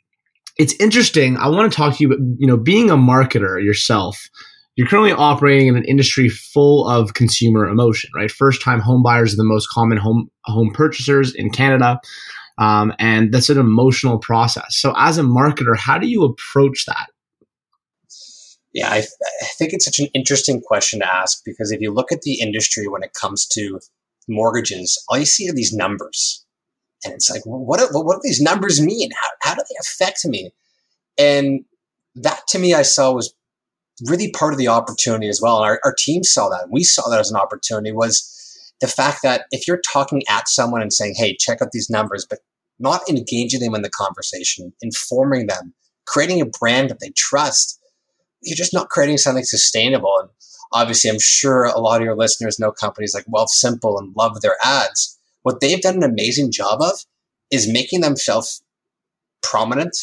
it's 0.59 0.75
interesting 0.75 1.39
i 1.39 1.49
want 1.49 1.73
to 1.73 1.75
talk 1.75 1.97
to 1.97 2.05
you 2.05 2.37
you 2.39 2.47
know 2.47 2.59
being 2.59 2.91
a 2.91 2.97
marketer 2.97 3.63
yourself 3.65 4.29
you're 4.77 4.87
currently 4.87 5.13
operating 5.13 5.69
in 5.69 5.77
an 5.77 5.85
industry 5.85 6.29
full 6.29 6.89
of 6.89 7.15
consumer 7.15 7.67
emotion 7.67 8.11
right 8.17 8.31
first 8.31 8.63
time 8.63 8.81
home 8.81 9.03
buyers 9.03 9.35
are 9.35 9.37
the 9.37 9.45
most 9.45 9.69
common 9.69 9.99
home 9.99 10.31
home 10.45 10.71
purchasers 10.73 11.35
in 11.35 11.51
canada 11.51 12.01
um, 12.59 12.93
and 12.99 13.33
that's 13.33 13.49
an 13.49 13.59
emotional 13.59 14.19
process 14.19 14.77
so 14.77 14.93
as 14.97 15.19
a 15.19 15.23
marketer 15.23 15.77
how 15.77 15.99
do 15.99 16.09
you 16.09 16.25
approach 16.25 16.87
that 16.87 17.09
yeah, 18.73 18.89
I, 18.89 18.99
I 18.99 19.47
think 19.59 19.73
it's 19.73 19.85
such 19.85 19.99
an 19.99 20.09
interesting 20.15 20.61
question 20.61 21.01
to 21.01 21.15
ask 21.15 21.43
because 21.45 21.71
if 21.73 21.81
you 21.81 21.93
look 21.93 22.11
at 22.11 22.23
the 22.23 22.41
industry 22.41 22.89
when 22.89 23.03
it 23.03 23.13
comes 23.13 23.47
to 23.49 23.81
mortgages, 24.29 25.03
all 25.09 25.19
you 25.19 25.27
see 25.27 25.49
are 25.49 25.55
these 25.55 25.75
numbers. 25.75 26.45
And 27.05 27.13
it's 27.13 27.31
like, 27.31 27.43
what, 27.45 27.81
what, 27.93 28.05
what 28.05 28.15
do 28.15 28.21
these 28.23 28.41
numbers 28.41 28.81
mean? 28.81 29.11
How, 29.21 29.51
how 29.51 29.55
do 29.55 29.63
they 29.69 29.77
affect 29.81 30.25
me? 30.25 30.53
And 31.19 31.65
that 32.15 32.47
to 32.49 32.59
me, 32.59 32.73
I 32.73 32.83
saw 32.83 33.13
was 33.13 33.35
really 34.09 34.31
part 34.31 34.53
of 34.53 34.59
the 34.59 34.69
opportunity 34.69 35.29
as 35.29 35.41
well. 35.43 35.59
And 35.59 35.67
our, 35.67 35.81
our 35.85 35.95
team 35.97 36.25
saw 36.25 36.49
that. 36.49 36.69
We 36.71 36.85
saw 36.85 37.09
that 37.09 37.21
as 37.21 37.31
an 37.31 37.37
opportunity 37.37 37.93
was 37.93 38.29
the 38.81 38.89
fact 38.89 39.21
that 39.23 39.45
if 39.51 39.69
you're 39.69 39.81
talking 39.81 40.23
at 40.29 40.49
someone 40.49 40.83
and 40.83 40.93
saying, 40.93 41.15
hey, 41.17 41.37
check 41.39 41.63
out 41.63 41.73
these 41.73 41.91
numbers, 41.91 42.27
but 42.29 42.41
not 42.79 43.09
engaging 43.09 43.61
them 43.61 43.75
in 43.75 43.83
the 43.83 43.91
conversation, 43.91 44.73
informing 44.83 45.47
them, 45.47 45.75
creating 46.07 46.41
a 46.41 46.47
brand 46.47 46.91
that 46.91 46.99
they 47.01 47.13
trust, 47.17 47.79
you're 48.43 48.57
just 48.57 48.75
not 48.75 48.89
creating 48.89 49.19
something 49.19 49.45
sustainable. 49.45 50.13
And 50.21 50.29
obviously, 50.73 51.11
I'm 51.11 51.21
sure 51.21 51.65
a 51.65 51.79
lot 51.79 52.01
of 52.01 52.05
your 52.05 52.17
listeners 52.17 52.59
know 52.59 52.73
companies 52.73 53.15
like 53.15 53.27
Wealthsimple 53.27 53.99
and 54.01 54.15
love 54.17 54.41
their 54.41 54.57
ads. 54.65 55.19
What 55.43 55.61
they've 55.61 55.81
done 55.81 55.97
an 55.97 56.03
amazing 56.03 56.51
job 56.51 56.81
of 56.83 56.99
is 57.53 57.73
making 57.73 58.01
themselves 58.01 58.63
prominent, 59.43 59.97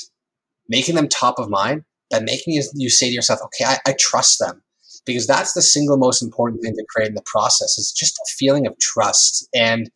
making 0.70 0.96
them 0.96 1.10
top 1.10 1.40
of 1.40 1.50
mind, 1.50 1.84
by 2.10 2.20
making 2.20 2.54
you, 2.54 2.64
you 2.74 2.90
say 2.90 3.08
to 3.08 3.14
yourself, 3.14 3.40
okay, 3.46 3.66
I, 3.66 3.78
I 3.86 3.96
trust 4.00 4.40
them. 4.40 4.62
Because 5.06 5.26
that's 5.26 5.54
the 5.54 5.62
single 5.62 5.98
most 5.98 6.22
important 6.22 6.62
thing 6.62 6.74
to 6.74 6.86
create 6.90 7.10
in 7.10 7.16
the 7.16 7.24
process 7.26 7.78
is 7.78 7.92
just 7.92 8.18
a 8.18 8.28
feeling 8.38 8.68
of 8.68 8.78
trust 8.80 9.48
and 9.56 9.90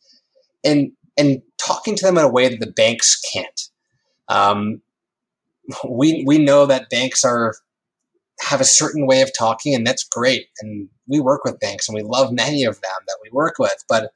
and 0.63 0.91
and 1.17 1.41
talking 1.63 1.95
to 1.95 2.05
them 2.05 2.17
in 2.17 2.23
a 2.23 2.31
way 2.31 2.47
that 2.47 2.59
the 2.59 2.71
banks 2.71 3.21
can't. 3.31 3.69
Um, 4.27 4.81
we 5.87 6.23
we 6.25 6.37
know 6.37 6.65
that 6.65 6.89
banks 6.89 7.23
are 7.23 7.53
have 8.41 8.61
a 8.61 8.65
certain 8.65 9.05
way 9.05 9.21
of 9.21 9.31
talking, 9.37 9.75
and 9.75 9.85
that's 9.85 10.03
great. 10.03 10.47
And 10.61 10.89
we 11.07 11.19
work 11.19 11.43
with 11.43 11.59
banks, 11.59 11.87
and 11.87 11.95
we 11.95 12.01
love 12.01 12.31
many 12.31 12.63
of 12.63 12.75
them 12.75 13.01
that 13.05 13.17
we 13.23 13.29
work 13.31 13.59
with. 13.59 13.83
But 13.87 14.11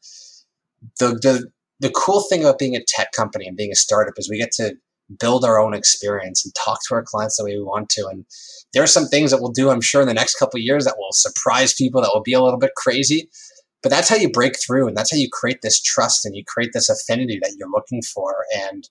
the 0.99 1.09
the 1.09 1.51
the 1.79 1.91
cool 1.91 2.21
thing 2.29 2.43
about 2.43 2.59
being 2.59 2.75
a 2.75 2.83
tech 2.83 3.11
company 3.11 3.45
and 3.45 3.57
being 3.57 3.71
a 3.71 3.75
startup 3.75 4.15
is 4.17 4.29
we 4.29 4.39
get 4.39 4.51
to 4.53 4.75
build 5.19 5.45
our 5.45 5.59
own 5.59 5.73
experience 5.73 6.45
and 6.45 6.53
talk 6.55 6.79
to 6.87 6.95
our 6.95 7.03
clients 7.03 7.37
the 7.37 7.45
way 7.45 7.55
we 7.55 7.63
want 7.63 7.89
to. 7.89 8.07
And 8.07 8.25
there 8.73 8.83
are 8.83 8.87
some 8.87 9.05
things 9.05 9.31
that 9.31 9.41
we'll 9.41 9.51
do, 9.51 9.69
I'm 9.69 9.81
sure, 9.81 10.01
in 10.01 10.07
the 10.07 10.13
next 10.13 10.35
couple 10.35 10.59
years 10.59 10.85
that 10.85 10.97
will 10.97 11.11
surprise 11.11 11.73
people, 11.73 12.01
that 12.01 12.11
will 12.13 12.23
be 12.23 12.33
a 12.33 12.41
little 12.41 12.59
bit 12.59 12.75
crazy. 12.75 13.29
But 13.83 13.89
that's 13.89 14.09
how 14.09 14.15
you 14.15 14.29
break 14.29 14.55
through, 14.59 14.87
and 14.87 14.97
that's 14.97 15.11
how 15.11 15.17
you 15.17 15.29
create 15.31 15.59
this 15.61 15.79
trust 15.79 16.25
and 16.25 16.35
you 16.35 16.43
create 16.45 16.71
this 16.73 16.89
affinity 16.89 17.39
that 17.41 17.55
you're 17.57 17.69
looking 17.69 18.01
for. 18.01 18.45
And 18.55 18.89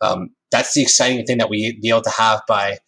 um, 0.00 0.30
that's 0.50 0.74
the 0.74 0.82
exciting 0.82 1.24
thing 1.24 1.38
that 1.38 1.50
we 1.50 1.78
be 1.80 1.90
able 1.90 2.02
to 2.02 2.10
have 2.10 2.42
by 2.48 2.78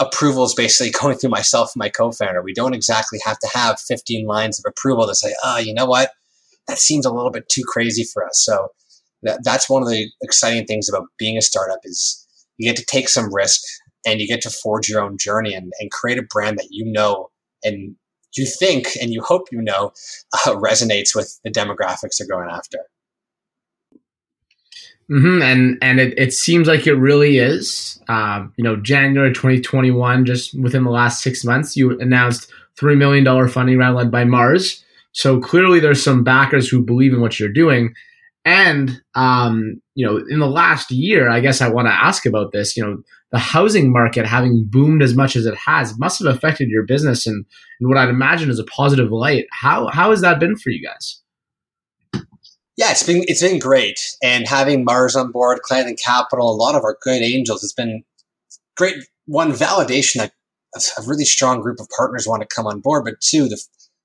approvals 0.00 0.54
basically 0.54 0.90
going 1.00 1.16
through 1.16 1.30
myself 1.30 1.72
and 1.74 1.80
my 1.80 1.88
co-founder. 1.88 2.42
We 2.42 2.54
don't 2.54 2.74
exactly 2.74 3.20
have 3.24 3.38
to 3.40 3.48
have 3.54 3.80
15 3.80 4.26
lines 4.26 4.58
of 4.58 4.64
approval 4.68 5.06
to 5.06 5.14
say, 5.14 5.34
oh, 5.44 5.58
you 5.58 5.74
know 5.74 5.86
what? 5.86 6.10
That 6.68 6.78
seems 6.78 7.04
a 7.04 7.12
little 7.12 7.30
bit 7.30 7.48
too 7.48 7.62
crazy 7.66 8.04
for 8.04 8.24
us. 8.24 8.42
So 8.42 8.68
that, 9.22 9.40
that's 9.44 9.68
one 9.68 9.82
of 9.82 9.88
the 9.88 10.10
exciting 10.22 10.66
things 10.66 10.88
about 10.88 11.06
being 11.18 11.36
a 11.36 11.42
startup 11.42 11.80
is 11.84 12.26
you 12.58 12.68
get 12.68 12.76
to 12.76 12.84
take 12.84 13.08
some 13.08 13.32
risk 13.34 13.62
and 14.06 14.20
you 14.20 14.26
get 14.26 14.40
to 14.42 14.50
forge 14.50 14.88
your 14.88 15.02
own 15.02 15.16
journey 15.18 15.54
and, 15.54 15.72
and 15.80 15.90
create 15.90 16.18
a 16.18 16.22
brand 16.22 16.58
that 16.58 16.68
you 16.70 16.84
know 16.84 17.30
and 17.64 17.96
you 18.36 18.46
think 18.46 18.88
and 19.00 19.12
you 19.12 19.22
hope 19.22 19.48
you 19.52 19.60
know 19.60 19.92
uh, 20.46 20.50
resonates 20.56 21.14
with 21.14 21.38
the 21.44 21.50
demographics 21.50 22.18
they're 22.18 22.28
going 22.28 22.50
after. 22.50 22.78
Mm-hmm. 25.10 25.42
And 25.42 25.78
and 25.82 26.00
it, 26.00 26.14
it 26.16 26.32
seems 26.32 26.68
like 26.68 26.86
it 26.86 26.94
really 26.94 27.38
is. 27.38 28.00
Um, 28.08 28.52
you 28.56 28.64
know, 28.64 28.76
January 28.76 29.32
2021, 29.32 30.24
just 30.24 30.58
within 30.58 30.84
the 30.84 30.90
last 30.90 31.22
six 31.22 31.44
months, 31.44 31.76
you 31.76 31.98
announced 32.00 32.50
three 32.76 32.94
million 32.94 33.24
dollar 33.24 33.48
funding 33.48 33.78
round 33.78 33.96
led 33.96 34.10
by 34.10 34.24
Mars. 34.24 34.84
So 35.12 35.38
clearly, 35.40 35.80
there's 35.80 36.02
some 36.02 36.24
backers 36.24 36.68
who 36.68 36.82
believe 36.82 37.12
in 37.12 37.20
what 37.20 37.38
you're 37.38 37.50
doing. 37.50 37.94
And 38.44 39.00
um, 39.14 39.80
you 39.94 40.04
know, 40.04 40.22
in 40.28 40.40
the 40.40 40.48
last 40.48 40.90
year, 40.90 41.28
I 41.28 41.40
guess 41.40 41.60
I 41.60 41.68
want 41.68 41.86
to 41.86 41.92
ask 41.92 42.26
about 42.26 42.52
this. 42.52 42.76
You 42.76 42.84
know, 42.84 43.02
the 43.30 43.38
housing 43.38 43.92
market 43.92 44.26
having 44.26 44.66
boomed 44.68 45.02
as 45.02 45.14
much 45.14 45.36
as 45.36 45.46
it 45.46 45.56
has 45.56 45.98
must 45.98 46.22
have 46.22 46.34
affected 46.34 46.68
your 46.68 46.84
business 46.84 47.26
and, 47.26 47.44
what 47.80 47.98
I'd 47.98 48.10
imagine 48.10 48.48
is 48.48 48.60
a 48.60 48.64
positive 48.64 49.10
light. 49.10 49.46
How 49.50 49.88
how 49.88 50.10
has 50.10 50.20
that 50.20 50.38
been 50.38 50.54
for 50.54 50.70
you 50.70 50.86
guys? 50.86 51.20
Yeah, 52.76 52.92
it's 52.92 53.02
been 53.02 53.24
it's 53.26 53.42
been 53.42 53.58
great, 53.58 53.98
and 54.22 54.46
having 54.46 54.84
Mars 54.84 55.16
on 55.16 55.32
board, 55.32 55.62
Clanton 55.62 55.96
Capital, 55.96 56.48
a 56.48 56.54
lot 56.54 56.76
of 56.76 56.84
our 56.84 56.96
good 57.02 57.22
angels, 57.22 57.64
it's 57.64 57.72
been 57.72 58.04
great. 58.76 58.94
One 59.26 59.50
validation 59.50 60.18
that 60.18 60.32
a 60.96 61.02
really 61.06 61.24
strong 61.24 61.60
group 61.60 61.80
of 61.80 61.88
partners 61.96 62.26
want 62.26 62.42
to 62.42 62.54
come 62.54 62.66
on 62.66 62.80
board, 62.80 63.04
but 63.04 63.20
two, 63.20 63.48
the 63.48 63.60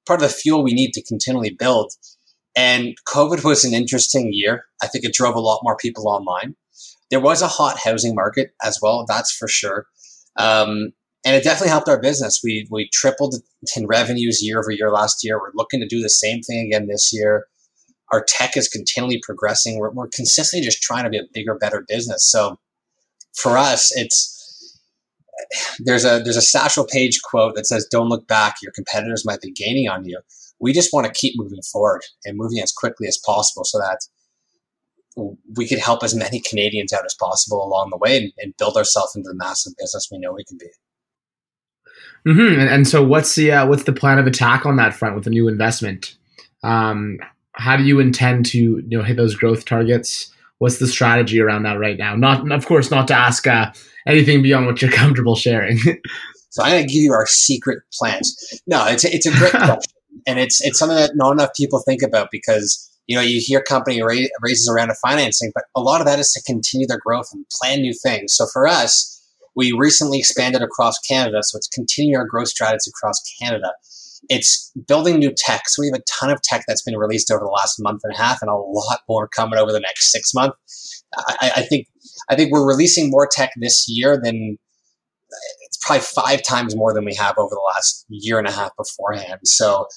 part 0.08 0.22
of 0.22 0.28
the 0.28 0.34
fuel 0.34 0.64
we 0.64 0.74
need 0.74 0.94
to 0.94 1.04
continually 1.04 1.52
build. 1.52 1.94
And 2.56 2.96
COVID 3.08 3.44
was 3.44 3.64
an 3.64 3.74
interesting 3.74 4.30
year. 4.32 4.66
I 4.82 4.88
think 4.88 5.06
it 5.06 5.14
drove 5.14 5.36
a 5.36 5.40
lot 5.40 5.60
more 5.64 5.78
people 5.78 6.08
online. 6.08 6.56
There 7.12 7.20
was 7.20 7.42
a 7.42 7.48
hot 7.48 7.78
housing 7.84 8.16
market 8.16 8.52
as 8.64 8.80
well, 8.82 9.06
that's 9.08 9.32
for 9.32 9.48
sure. 9.48 9.86
Um, 10.38 10.92
and 11.26 11.36
it 11.36 11.44
definitely 11.44 11.70
helped 11.70 11.90
our 11.90 12.00
business. 12.00 12.42
We 12.44 12.68
we 12.70 12.90
tripled 12.94 13.36
in 13.76 13.88
revenues 13.88 14.42
year 14.42 14.60
over 14.60 14.72
year 14.72 14.92
last 14.92 15.24
year. 15.24 15.40
We're 15.40 15.52
looking 15.56 15.80
to 15.82 15.88
do 15.88 16.02
the 16.02 16.10
same 16.10 16.42
thing 16.42 16.66
again 16.66 16.88
this 16.88 17.12
year 17.14 17.46
our 18.12 18.24
tech 18.24 18.56
is 18.56 18.68
continually 18.68 19.20
progressing. 19.24 19.78
We're, 19.78 19.92
we're 19.92 20.08
consistently 20.08 20.66
just 20.66 20.82
trying 20.82 21.04
to 21.04 21.10
be 21.10 21.18
a 21.18 21.24
bigger, 21.34 21.56
better 21.56 21.84
business. 21.88 22.30
So 22.30 22.58
for 23.36 23.58
us, 23.58 23.92
it's 23.96 24.34
there's 25.80 26.04
a 26.04 26.20
there's 26.24 26.38
a 26.38 26.42
Satchel 26.42 26.86
Paige 26.86 27.22
quote 27.22 27.56
that 27.56 27.68
says, 27.68 27.88
"Don't 27.92 28.10
look 28.10 28.28
back. 28.28 28.56
Your 28.62 28.72
competitors 28.72 29.26
might 29.26 29.42
be 29.42 29.52
gaining 29.52 29.88
on 29.88 30.06
you." 30.06 30.20
We 30.60 30.74
just 30.74 30.92
want 30.92 31.06
to 31.06 31.20
keep 31.20 31.34
moving 31.38 31.62
forward 31.62 32.02
and 32.26 32.38
moving 32.38 32.60
as 32.60 32.72
quickly 32.72 33.08
as 33.08 33.18
possible, 33.26 33.64
so 33.64 33.80
that 33.80 34.00
we 35.56 35.68
could 35.68 35.80
help 35.80 36.04
as 36.04 36.16
many 36.16 36.40
Canadians 36.40 36.94
out 36.94 37.06
as 37.06 37.16
possible 37.20 37.64
along 37.64 37.90
the 37.90 37.98
way 37.98 38.18
and, 38.18 38.32
and 38.38 38.58
build 38.58 38.78
ourselves 38.78 39.16
into 39.16 39.30
the 39.30 39.36
massive 39.36 39.74
business 39.78 40.10
we 40.12 40.20
know 40.20 40.34
we 40.34 40.44
can 40.44 40.58
be. 40.58 40.68
Mm-hmm. 42.28 42.60
And, 42.60 42.70
and, 42.70 42.88
so, 42.88 43.04
what's 43.04 43.36
the 43.36 43.52
uh, 43.52 43.68
what's 43.68 43.84
the 43.84 43.94
plan 43.94 44.20
of 44.20 44.28
attack 44.28 44.66
on 44.66 44.76
that 44.78 44.94
front 44.94 45.16
with 45.16 45.24
the 45.24 45.30
new 45.30 45.48
investment? 45.48 46.16
Um, 46.64 47.20
how 47.54 47.78
do 47.78 47.84
you 47.84 48.00
intend 48.00 48.46
to 48.48 48.58
you 48.58 48.98
know 48.98 49.04
hit 49.04 49.18
those 49.18 49.36
growth 49.36 49.66
targets? 49.66 50.32
What's 50.60 50.80
the 50.80 50.88
strategy 50.88 51.40
around 51.40 51.64
that 51.64 51.80
right 51.80 51.98
now? 51.98 52.16
Not, 52.16 52.52
of 52.52 52.66
course, 52.66 52.90
not 52.90 53.08
to 53.10 53.14
ask 53.14 53.46
uh, 53.46 53.72
anything 54.08 54.42
beyond 54.42 54.66
what 54.66 54.82
you're 54.82 54.92
comfortable 55.04 55.36
sharing. 55.36 55.78
so 56.50 56.64
I'm 56.64 56.72
going 56.72 56.88
to 56.88 56.94
give 56.94 57.04
you 57.04 57.14
our 57.14 57.28
secret 57.28 57.80
plans. 57.94 58.62
No, 58.66 58.86
it's 58.88 59.06
a, 59.06 59.14
it's 59.14 59.28
a 59.28 59.32
great 59.32 59.52
question, 59.52 59.94
and 60.28 60.40
it's 60.40 60.62
it's 60.62 60.78
something 60.78 60.98
that 60.98 61.12
not 61.16 61.32
enough 61.32 61.50
people 61.56 61.80
think 61.80 62.02
about 62.02 62.30
because 62.32 62.90
you 63.08 63.16
know 63.16 63.22
you 63.22 63.42
hear 63.44 63.62
company 63.62 64.02
ra- 64.02 64.28
raises 64.42 64.70
around 64.70 64.92
of 64.92 64.98
financing, 64.98 65.52
but 65.56 65.64
a 65.76 65.82
lot 65.82 66.02
of 66.02 66.08
that 66.08 66.20
is 66.20 66.32
to 66.34 66.42
continue 66.44 66.86
their 66.86 67.00
growth 67.04 67.30
and 67.34 67.46
plan 67.60 67.82
new 67.82 67.94
things. 68.04 68.36
So 68.36 68.46
for 68.52 68.68
us, 68.68 69.22
we 69.56 69.72
recently 69.72 70.20
expanded 70.20 70.62
across 70.62 71.00
Canada, 71.00 71.40
so 71.42 71.58
it's 71.58 71.70
continuing 71.70 72.18
our 72.18 72.28
growth 72.28 72.50
strategies 72.50 72.88
across 72.88 73.22
Canada 73.42 73.72
it's 74.30 74.72
building 74.88 75.20
new 75.20 75.32
tech. 75.36 75.68
So 75.68 75.82
we 75.82 75.88
have 75.88 76.00
a 76.00 76.04
ton 76.20 76.30
of 76.30 76.42
tech 76.42 76.64
that's 76.68 76.82
been 76.82 76.98
released 76.98 77.32
over 77.32 77.44
the 77.44 77.52
last 77.52 77.76
month 77.80 78.02
and 78.04 78.14
a 78.14 78.18
half, 78.18 78.42
and 78.42 78.50
a 78.50 78.56
lot 78.56 79.00
more 79.08 79.28
coming 79.28 79.60
over 79.60 79.72
the 79.72 79.80
next 79.80 80.12
six 80.12 80.34
months. 80.34 81.04
I, 81.18 81.52
I 81.58 81.62
think 81.64 81.88
I 82.30 82.36
think 82.36 82.52
we're 82.52 82.68
releasing 82.68 83.10
more 83.10 83.28
tech 83.32 83.52
this 83.58 83.86
year 83.88 84.20
than 84.22 84.58
it's 85.66 85.78
probably 85.82 86.04
five 86.04 86.44
times 86.44 86.76
more 86.76 86.94
than 86.94 87.06
we 87.06 87.16
have 87.16 87.38
over 87.38 87.50
the 87.50 87.72
last 87.74 88.06
year 88.10 88.40
and 88.40 88.48
a 88.48 88.52
half 88.52 88.72
beforehand. 88.78 89.40
So 89.44 89.88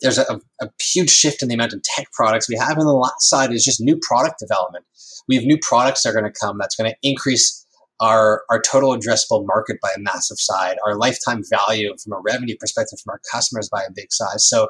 there's 0.00 0.18
a, 0.18 0.40
a, 0.60 0.68
huge 0.80 1.10
shift 1.10 1.42
in 1.42 1.48
the 1.48 1.54
amount 1.54 1.72
of 1.72 1.82
tech 1.82 2.10
products 2.12 2.48
we 2.48 2.56
have. 2.56 2.76
And 2.76 2.86
the 2.86 2.92
last 2.92 3.28
side 3.28 3.52
is 3.52 3.64
just 3.64 3.80
new 3.80 3.98
product 4.02 4.38
development. 4.38 4.84
We 5.28 5.36
have 5.36 5.44
new 5.44 5.58
products 5.60 6.02
that 6.02 6.10
are 6.10 6.20
going 6.20 6.30
to 6.30 6.38
come 6.38 6.58
that's 6.58 6.76
going 6.76 6.90
to 6.90 6.96
increase 7.02 7.66
our, 8.00 8.42
our 8.50 8.60
total 8.60 8.96
addressable 8.96 9.46
market 9.46 9.78
by 9.80 9.90
a 9.96 10.00
massive 10.00 10.38
side, 10.38 10.76
our 10.84 10.96
lifetime 10.96 11.42
value 11.50 11.94
from 12.02 12.12
a 12.12 12.20
revenue 12.20 12.56
perspective 12.58 12.98
from 13.02 13.12
our 13.12 13.20
customers 13.32 13.68
by 13.70 13.82
a 13.82 13.92
big 13.94 14.12
size. 14.12 14.46
So 14.46 14.68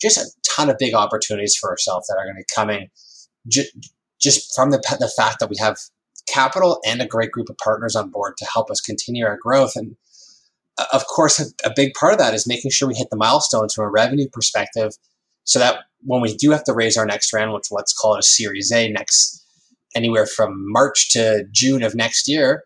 just 0.00 0.16
a 0.16 0.26
ton 0.56 0.70
of 0.70 0.78
big 0.78 0.94
opportunities 0.94 1.54
for 1.54 1.70
ourselves 1.70 2.06
that 2.08 2.16
are 2.18 2.24
going 2.24 2.36
to 2.36 2.40
be 2.40 2.54
coming 2.54 2.88
just, 3.48 3.70
just 4.20 4.54
from 4.54 4.70
the, 4.70 4.78
the 5.00 5.12
fact 5.16 5.40
that 5.40 5.50
we 5.50 5.56
have 5.58 5.76
capital 6.28 6.80
and 6.86 7.02
a 7.02 7.06
great 7.06 7.30
group 7.30 7.48
of 7.48 7.56
partners 7.58 7.94
on 7.94 8.10
board 8.10 8.36
to 8.38 8.46
help 8.46 8.70
us 8.70 8.80
continue 8.80 9.26
our 9.26 9.38
growth. 9.40 9.72
And 9.76 9.96
of 10.92 11.06
course, 11.06 11.40
a, 11.40 11.68
a 11.68 11.72
big 11.74 11.92
part 11.94 12.12
of 12.12 12.18
that 12.18 12.34
is 12.34 12.46
making 12.46 12.70
sure 12.70 12.88
we 12.88 12.94
hit 12.94 13.08
the 13.10 13.16
milestones 13.16 13.74
from 13.74 13.84
a 13.84 13.90
revenue 13.90 14.28
perspective 14.32 14.92
so 15.44 15.58
that 15.58 15.80
when 16.04 16.20
we 16.20 16.36
do 16.36 16.50
have 16.50 16.64
to 16.64 16.72
raise 16.72 16.96
our 16.96 17.06
next 17.06 17.32
round, 17.32 17.52
which 17.52 17.70
let's 17.70 17.92
call 17.92 18.14
it 18.14 18.20
a 18.20 18.22
Series 18.22 18.72
A 18.72 18.88
next, 18.90 19.44
anywhere 19.94 20.26
from 20.26 20.54
March 20.70 21.10
to 21.10 21.44
June 21.52 21.82
of 21.82 21.94
next 21.94 22.28
year, 22.28 22.64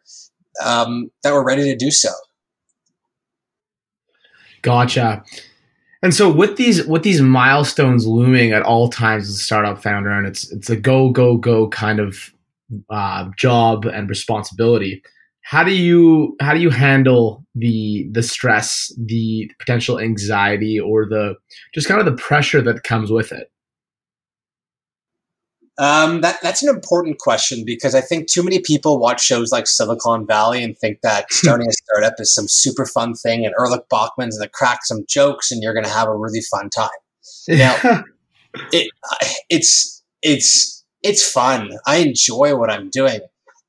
um, 0.65 1.11
that 1.23 1.33
we're 1.33 1.45
ready 1.45 1.65
to 1.65 1.77
do 1.77 1.91
so. 1.91 2.11
Gotcha. 4.63 5.25
And 6.03 6.15
so 6.15 6.31
with 6.31 6.57
these 6.57 6.85
with 6.87 7.03
these 7.03 7.21
milestones 7.21 8.07
looming 8.07 8.53
at 8.53 8.63
all 8.63 8.89
times 8.89 9.29
as 9.29 9.37
a 9.37 9.39
startup 9.39 9.83
founder, 9.83 10.11
and 10.11 10.27
it's 10.27 10.51
it's 10.53 10.71
a 10.71 10.77
go 10.77 11.11
go 11.11 11.37
go 11.37 11.69
kind 11.69 12.01
of 12.01 12.33
uh, 12.91 13.29
job 13.37 13.87
and 13.87 14.09
responsibility. 14.09 15.03
How 15.49 15.63
do 15.63 15.73
you 15.73 16.37
how 16.41 16.55
do 16.55 16.61
you 16.61 16.71
handle 16.71 17.47
the 17.55 18.09
the 18.11 18.25
stress, 18.25 18.93
the 18.99 19.49
potential 19.61 20.01
anxiety, 20.01 20.81
or 20.81 21.07
the 21.07 21.37
just 21.73 21.87
kind 21.87 22.01
of 22.01 22.05
the 22.05 22.21
pressure 22.21 22.61
that 22.63 22.83
comes 22.83 23.13
with 23.13 23.31
it? 23.31 23.49
Um, 25.79 26.21
that 26.23 26.39
that's 26.43 26.65
an 26.65 26.69
important 26.69 27.21
question 27.21 27.65
because 27.65 27.95
I 27.95 28.01
think 28.01 28.27
too 28.27 28.43
many 28.43 28.59
people 28.59 28.99
watch 28.99 29.23
shows 29.23 29.53
like 29.53 29.69
Silicon 29.69 30.27
Valley 30.27 30.65
and 30.65 30.77
think 30.77 31.03
that 31.03 31.33
starting 31.33 31.69
a 31.69 31.73
startup 31.73 32.15
is 32.19 32.35
some 32.35 32.49
super 32.49 32.85
fun 32.85 33.15
thing, 33.15 33.47
and 33.47 33.55
Erlich 33.57 33.89
Bachman's 33.89 34.37
going 34.39 34.49
to 34.49 34.53
crack 34.53 34.81
some 34.83 35.05
jokes, 35.09 35.53
and 35.53 35.63
you're 35.63 35.75
going 35.75 35.87
to 35.87 35.91
have 35.93 36.09
a 36.09 36.17
really 36.17 36.41
fun 36.41 36.71
time. 36.71 36.89
Now, 37.47 37.77
it, 38.73 38.91
it's 39.49 40.03
it's 40.23 40.85
it's 41.05 41.31
fun. 41.31 41.71
I 41.87 41.99
enjoy 41.99 42.57
what 42.57 42.69
I'm 42.69 42.91
doing, 42.91 43.21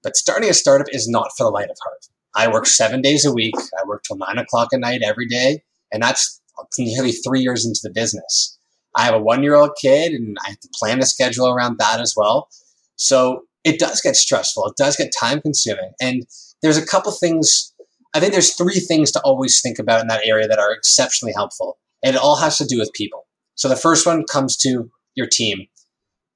but 0.04 0.16
starting 0.16 0.50
a 0.50 0.54
startup 0.54 0.88
is 0.92 1.08
not 1.08 1.32
for 1.38 1.44
the 1.44 1.50
light 1.50 1.70
of 1.70 1.77
heart. 1.84 2.08
I 2.36 2.51
work 2.51 2.68
seven 2.68 3.01
days 3.01 3.25
a 3.25 3.34
week. 3.34 3.56
I 3.58 3.86
work 3.88 4.04
till 4.04 4.18
nine 4.18 4.38
o'clock 4.38 4.70
at 4.74 4.80
night 4.80 5.01
every 5.04 5.27
day, 5.27 5.63
and 5.92 6.01
that's 6.04 6.42
nearly 6.77 7.12
three 7.12 7.42
years 7.42 7.66
into 7.66 7.80
the 7.84 7.92
business. 7.92 8.58
I 8.96 9.04
have 9.04 9.13
a 9.13 9.20
one 9.20 9.44
year 9.44 9.56
old 9.56 9.72
kid 9.80 10.13
and 10.13 10.38
I 10.44 10.50
have 10.50 10.60
to 10.60 10.70
plan 10.80 11.00
a 11.00 11.06
schedule 11.06 11.48
around 11.48 11.77
that 11.77 12.00
as 12.00 12.13
well. 12.18 12.50
So 12.96 13.44
it 13.63 13.80
does 13.80 14.01
get 14.01 14.16
stressful. 14.16 14.66
It 14.68 14.75
does 14.75 14.96
get 14.96 15.13
time 15.18 15.39
consuming. 15.39 15.92
And 16.01 16.25
there's 16.62 16.77
a 16.77 16.86
couple 16.86 17.12
things, 17.12 17.74
I 18.16 18.20
think 18.20 18.34
there's 18.34 18.56
three 18.56 18.80
things 18.80 19.12
to 19.12 19.22
always 19.22 19.62
think 19.62 19.77
about 19.77 20.01
in 20.01 20.08
that 20.08 20.25
area 20.25 20.48
that 20.48 20.60
are 20.60 20.74
exceptionally 20.74 21.34
helpful. 21.34 21.77
And 22.04 22.16
it 22.16 22.22
all 22.22 22.38
has 22.38 22.58
to 22.58 22.66
do 22.66 22.80
with 22.80 22.92
people. 22.94 23.27
So 23.56 23.70
the 23.70 23.75
first 23.75 24.06
one 24.06 24.24
comes 24.25 24.58
to 24.58 24.89
your 25.16 25.27
team. 25.27 25.68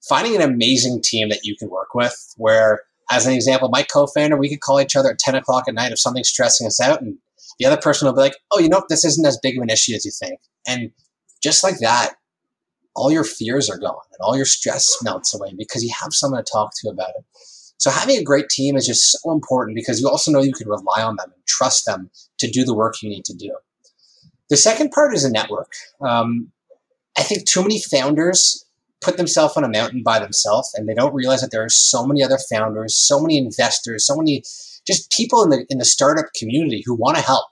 Finding 0.08 0.36
an 0.36 0.41
amazing 0.41 1.01
team 1.03 1.30
that 1.30 1.41
you 1.44 1.56
can 1.56 1.70
work 1.70 1.94
with, 1.94 2.34
where, 2.38 2.82
as 3.12 3.27
an 3.27 3.34
example, 3.34 3.70
my 3.70 3.84
co 3.84 4.08
founder, 4.08 4.38
we 4.38 4.50
could 4.50 4.62
call 4.62 4.80
each 4.80 4.96
other 4.96 5.12
at 5.12 5.20
10 5.20 5.36
o'clock 5.36 5.65
at 5.68 5.75
night 5.75 5.91
if 5.91 6.00
something's 6.00 6.30
stressing 6.30 6.65
us 6.65 6.80
out. 6.80 7.01
And 7.01 7.18
the 7.60 7.65
other 7.65 7.80
person 7.80 8.08
will 8.08 8.13
be 8.13 8.22
like, 8.22 8.38
oh, 8.51 8.60
you 8.60 8.70
know, 8.70 8.84
this 8.89 9.06
isn't 9.06 9.25
as 9.25 9.38
big 9.44 9.58
of 9.58 9.63
an 9.63 9.70
issue 9.70 9.94
as 9.94 10.06
you 10.06 10.12
think. 10.12 10.39
And 10.68 10.91
just 11.44 11.63
like 11.63 11.80
that, 11.80 12.13
all 12.96 13.12
your 13.12 13.24
fears 13.24 13.70
are 13.70 13.77
gone 13.77 14.01
and 14.12 14.20
all 14.22 14.36
your 14.36 14.46
stress 14.46 14.98
melts 15.03 15.34
away 15.36 15.53
because 15.58 15.84
you 15.84 15.91
have 16.01 16.13
someone 16.13 16.44
to 16.44 16.51
talk 16.51 16.72
to 16.82 16.89
about 16.89 17.10
it. 17.10 17.25
So 17.77 17.89
having 17.89 18.18
a 18.18 18.24
great 18.24 18.50
team 18.50 18.75
is 18.75 18.86
just 18.86 19.12
so 19.12 19.32
important 19.32 19.75
because 19.75 20.00
you 20.00 20.08
also 20.08 20.32
know 20.32 20.41
you 20.41 20.53
can 20.53 20.70
rely 20.70 21.01
on 21.01 21.15
them 21.15 21.32
and 21.34 21.46
trust 21.48 21.86
them 21.86 22.12
to 22.38 22.50
do 22.50 22.63
the 22.63 22.75
work 22.75 23.01
you 23.01 23.10
need 23.10 23.25
to 23.25 23.36
do. 23.36 23.56
The 24.50 24.58
second 24.58 24.91
part 24.91 25.15
is 25.15 25.24
a 25.24 25.32
network. 25.32 25.72
Um, 26.00 26.51
I 27.18 27.24
think 27.24 27.48
too 27.50 27.62
many 27.62 27.82
founders 27.82 28.65
put 29.01 29.17
themselves 29.17 29.58
on 29.58 29.63
a 29.63 29.70
mountain 29.70 30.03
by 30.03 30.20
themselves 30.20 30.70
and 30.75 30.88
they 30.88 30.93
don't 30.93 31.13
realize 31.13 31.41
that 31.41 31.51
there 31.51 31.63
are 31.63 31.70
so 31.70 32.05
many 32.05 32.24
other 32.24 32.38
founders, 32.51 32.96
so 32.96 33.20
many 33.20 33.38
investors, 33.38 34.05
so 34.05 34.15
many 34.15 34.43
just 34.88 35.12
people 35.12 35.43
in 35.43 35.50
the 35.50 35.65
in 35.70 35.77
the 35.77 35.86
startup 35.86 36.27
community 36.36 36.84
who 36.86 36.96
want 36.96 37.17
to 37.17 37.24
help. 37.24 37.50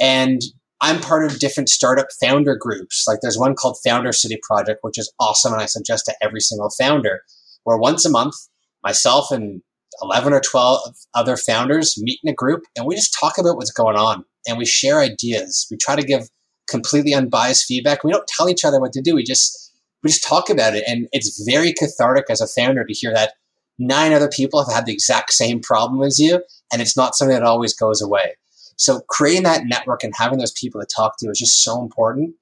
And 0.00 0.40
I'm 0.80 1.00
part 1.00 1.24
of 1.24 1.40
different 1.40 1.68
startup 1.68 2.06
founder 2.20 2.56
groups. 2.56 3.04
Like 3.08 3.18
there's 3.20 3.38
one 3.38 3.54
called 3.54 3.78
Founder 3.84 4.12
City 4.12 4.38
Project, 4.42 4.78
which 4.82 4.98
is 4.98 5.12
awesome. 5.18 5.52
And 5.52 5.62
I 5.62 5.66
suggest 5.66 6.04
to 6.06 6.14
every 6.22 6.40
single 6.40 6.70
founder 6.70 7.22
where 7.64 7.76
once 7.76 8.04
a 8.04 8.10
month, 8.10 8.34
myself 8.82 9.32
and 9.32 9.60
11 10.02 10.32
or 10.32 10.40
12 10.40 10.94
other 11.14 11.36
founders 11.36 12.00
meet 12.00 12.20
in 12.22 12.30
a 12.30 12.34
group 12.34 12.62
and 12.76 12.86
we 12.86 12.94
just 12.94 13.16
talk 13.18 13.38
about 13.38 13.56
what's 13.56 13.72
going 13.72 13.96
on 13.96 14.24
and 14.46 14.58
we 14.58 14.64
share 14.64 15.00
ideas. 15.00 15.66
We 15.70 15.76
try 15.76 15.96
to 15.96 16.06
give 16.06 16.28
completely 16.68 17.14
unbiased 17.14 17.66
feedback. 17.66 18.04
We 18.04 18.12
don't 18.12 18.28
tell 18.28 18.48
each 18.48 18.64
other 18.64 18.80
what 18.80 18.92
to 18.92 19.02
do. 19.02 19.14
We 19.14 19.24
just, 19.24 19.67
we 20.02 20.10
just 20.10 20.26
talk 20.26 20.50
about 20.50 20.74
it. 20.74 20.84
And 20.86 21.08
it's 21.12 21.42
very 21.48 21.72
cathartic 21.72 22.26
as 22.30 22.40
a 22.40 22.46
founder 22.46 22.84
to 22.84 22.92
hear 22.92 23.12
that 23.14 23.34
nine 23.78 24.12
other 24.12 24.28
people 24.28 24.62
have 24.64 24.72
had 24.72 24.86
the 24.86 24.92
exact 24.92 25.32
same 25.32 25.60
problem 25.60 26.02
as 26.02 26.18
you. 26.18 26.42
And 26.72 26.82
it's 26.82 26.96
not 26.96 27.14
something 27.14 27.34
that 27.34 27.44
always 27.44 27.74
goes 27.74 28.02
away. 28.02 28.36
So 28.76 29.00
creating 29.08 29.42
that 29.44 29.64
network 29.66 30.04
and 30.04 30.12
having 30.16 30.38
those 30.38 30.52
people 30.52 30.80
to 30.80 30.86
talk 30.86 31.14
to 31.18 31.28
is 31.30 31.38
just 31.38 31.62
so 31.62 31.80
important. 31.80 32.34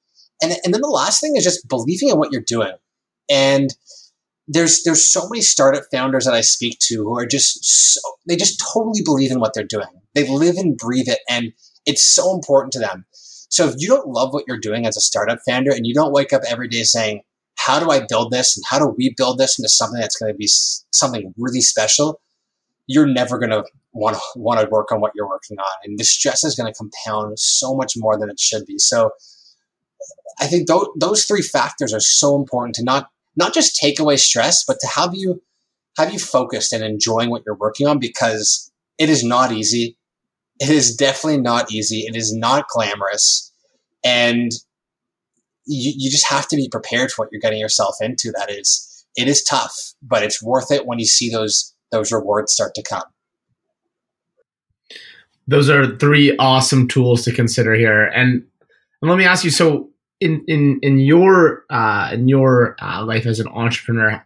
And, 0.42 0.52
and 0.64 0.74
then 0.74 0.82
the 0.82 0.88
last 0.88 1.20
thing 1.20 1.36
is 1.36 1.44
just 1.44 1.66
believing 1.68 2.10
in 2.10 2.18
what 2.18 2.32
you're 2.32 2.42
doing. 2.42 2.74
And 3.30 3.74
there's 4.48 4.82
there's 4.84 5.10
so 5.10 5.28
many 5.28 5.42
startup 5.42 5.84
founders 5.92 6.24
that 6.24 6.34
I 6.34 6.40
speak 6.40 6.78
to 6.82 6.96
who 6.96 7.18
are 7.18 7.26
just 7.26 7.64
so, 7.64 8.00
they 8.28 8.36
just 8.36 8.62
totally 8.72 9.02
believe 9.04 9.32
in 9.32 9.40
what 9.40 9.54
they're 9.54 9.64
doing. 9.64 9.88
They 10.14 10.28
live 10.28 10.56
and 10.56 10.76
breathe 10.76 11.08
it, 11.08 11.18
and 11.28 11.52
it's 11.84 12.04
so 12.04 12.34
important 12.34 12.72
to 12.74 12.78
them. 12.78 13.06
So 13.12 13.68
if 13.68 13.74
you 13.78 13.88
don't 13.88 14.08
love 14.08 14.32
what 14.32 14.44
you're 14.46 14.58
doing 14.58 14.86
as 14.86 14.96
a 14.96 15.00
startup 15.00 15.38
founder, 15.46 15.72
and 15.72 15.86
you 15.86 15.94
don't 15.94 16.12
wake 16.12 16.32
up 16.32 16.42
every 16.48 16.68
day 16.68 16.84
saying, 16.84 17.22
"How 17.56 17.80
do 17.80 17.90
I 17.90 18.06
build 18.08 18.32
this?" 18.32 18.56
and 18.56 18.64
"How 18.68 18.78
do 18.78 18.94
we 18.96 19.14
build 19.16 19.38
this 19.38 19.58
into 19.58 19.68
something 19.68 20.00
that's 20.00 20.16
going 20.16 20.32
to 20.32 20.36
be 20.36 20.48
something 20.92 21.34
really 21.36 21.60
special?" 21.60 22.20
you're 22.86 23.06
never 23.06 23.38
going 23.38 23.50
to 23.50 23.64
want 23.92 24.16
to 24.16 24.22
want 24.36 24.60
to 24.60 24.68
work 24.70 24.92
on 24.92 25.00
what 25.00 25.12
you're 25.14 25.28
working 25.28 25.58
on, 25.58 25.76
and 25.84 25.98
the 25.98 26.04
stress 26.04 26.44
is 26.44 26.54
going 26.54 26.72
to 26.72 26.76
compound 26.76 27.38
so 27.38 27.74
much 27.74 27.94
more 27.96 28.18
than 28.18 28.30
it 28.30 28.38
should 28.38 28.64
be. 28.66 28.78
So, 28.78 29.10
I 30.40 30.46
think 30.46 30.68
those 30.68 30.86
those 30.98 31.24
three 31.24 31.42
factors 31.42 31.92
are 31.92 32.00
so 32.00 32.36
important 32.36 32.74
to 32.76 32.84
not 32.84 33.08
not 33.36 33.54
just 33.54 33.76
take 33.76 33.98
away 33.98 34.16
stress, 34.16 34.64
but 34.64 34.78
to 34.80 34.86
have 34.86 35.14
you 35.14 35.42
have 35.96 36.12
you 36.12 36.18
focused 36.18 36.72
and 36.72 36.84
enjoying 36.84 37.30
what 37.30 37.42
you're 37.46 37.56
working 37.56 37.86
on 37.86 37.98
because 37.98 38.70
it 38.98 39.08
is 39.08 39.24
not 39.24 39.52
easy. 39.52 39.96
It 40.60 40.70
is 40.70 40.94
definitely 40.96 41.40
not 41.40 41.72
easy. 41.72 42.00
It 42.06 42.16
is 42.16 42.32
not 42.32 42.68
glamorous, 42.68 43.52
and 44.04 44.52
you, 45.66 45.92
you 45.96 46.10
just 46.10 46.28
have 46.28 46.48
to 46.48 46.56
be 46.56 46.68
prepared 46.70 47.10
for 47.10 47.24
what 47.24 47.32
you're 47.32 47.40
getting 47.40 47.60
yourself 47.60 47.96
into. 48.00 48.32
That 48.32 48.50
is, 48.50 49.06
it 49.16 49.28
is 49.28 49.42
tough, 49.42 49.74
but 50.02 50.22
it's 50.22 50.42
worth 50.42 50.70
it 50.70 50.86
when 50.86 50.98
you 50.98 51.06
see 51.06 51.30
those 51.30 51.74
those 51.92 52.10
rewards 52.10 52.52
start 52.52 52.74
to 52.74 52.82
come. 52.82 53.04
Those 55.46 55.70
are 55.70 55.96
three 55.98 56.36
awesome 56.38 56.88
tools 56.88 57.24
to 57.24 57.32
consider 57.32 57.74
here. 57.74 58.06
And, 58.06 58.44
and 59.00 59.10
let 59.10 59.16
me 59.16 59.24
ask 59.24 59.44
you, 59.44 59.50
so 59.50 59.90
in 60.20 60.44
in 60.48 60.80
in 60.82 60.98
your 60.98 61.64
uh, 61.70 62.10
in 62.12 62.28
your 62.28 62.76
uh, 62.82 63.04
life 63.04 63.26
as 63.26 63.38
an 63.38 63.48
entrepreneur, 63.48 64.24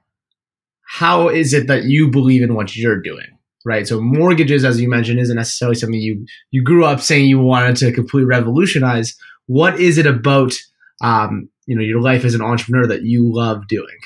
how 0.87 1.29
is 1.29 1.53
it 1.53 1.67
that 1.67 1.85
you 1.85 2.11
believe 2.11 2.43
in 2.43 2.55
what 2.55 2.75
you're 2.77 3.01
doing? 3.01 3.27
Right. 3.63 3.87
So 3.87 4.01
mortgages, 4.01 4.65
as 4.65 4.81
you 4.81 4.89
mentioned, 4.89 5.21
isn't 5.21 5.37
necessarily 5.37 5.75
something 5.75 6.01
you 6.01 6.25
you 6.51 6.63
grew 6.63 6.87
up 6.87 7.01
saying 7.01 7.29
you 7.29 7.39
wanted 7.39 7.77
to 7.77 7.93
completely 7.93 8.25
revolutionize. 8.25 9.17
What 9.47 9.79
is 9.79 9.99
it 9.99 10.07
about 10.07 10.55
um, 11.01 11.49
you 11.67 11.77
know 11.77 11.83
your 11.83 12.01
life 12.01 12.25
as 12.25 12.35
an 12.35 12.43
entrepreneur 12.43 12.87
that 12.87 13.03
you 13.03 13.33
love 13.33 13.67
doing? 13.69 13.99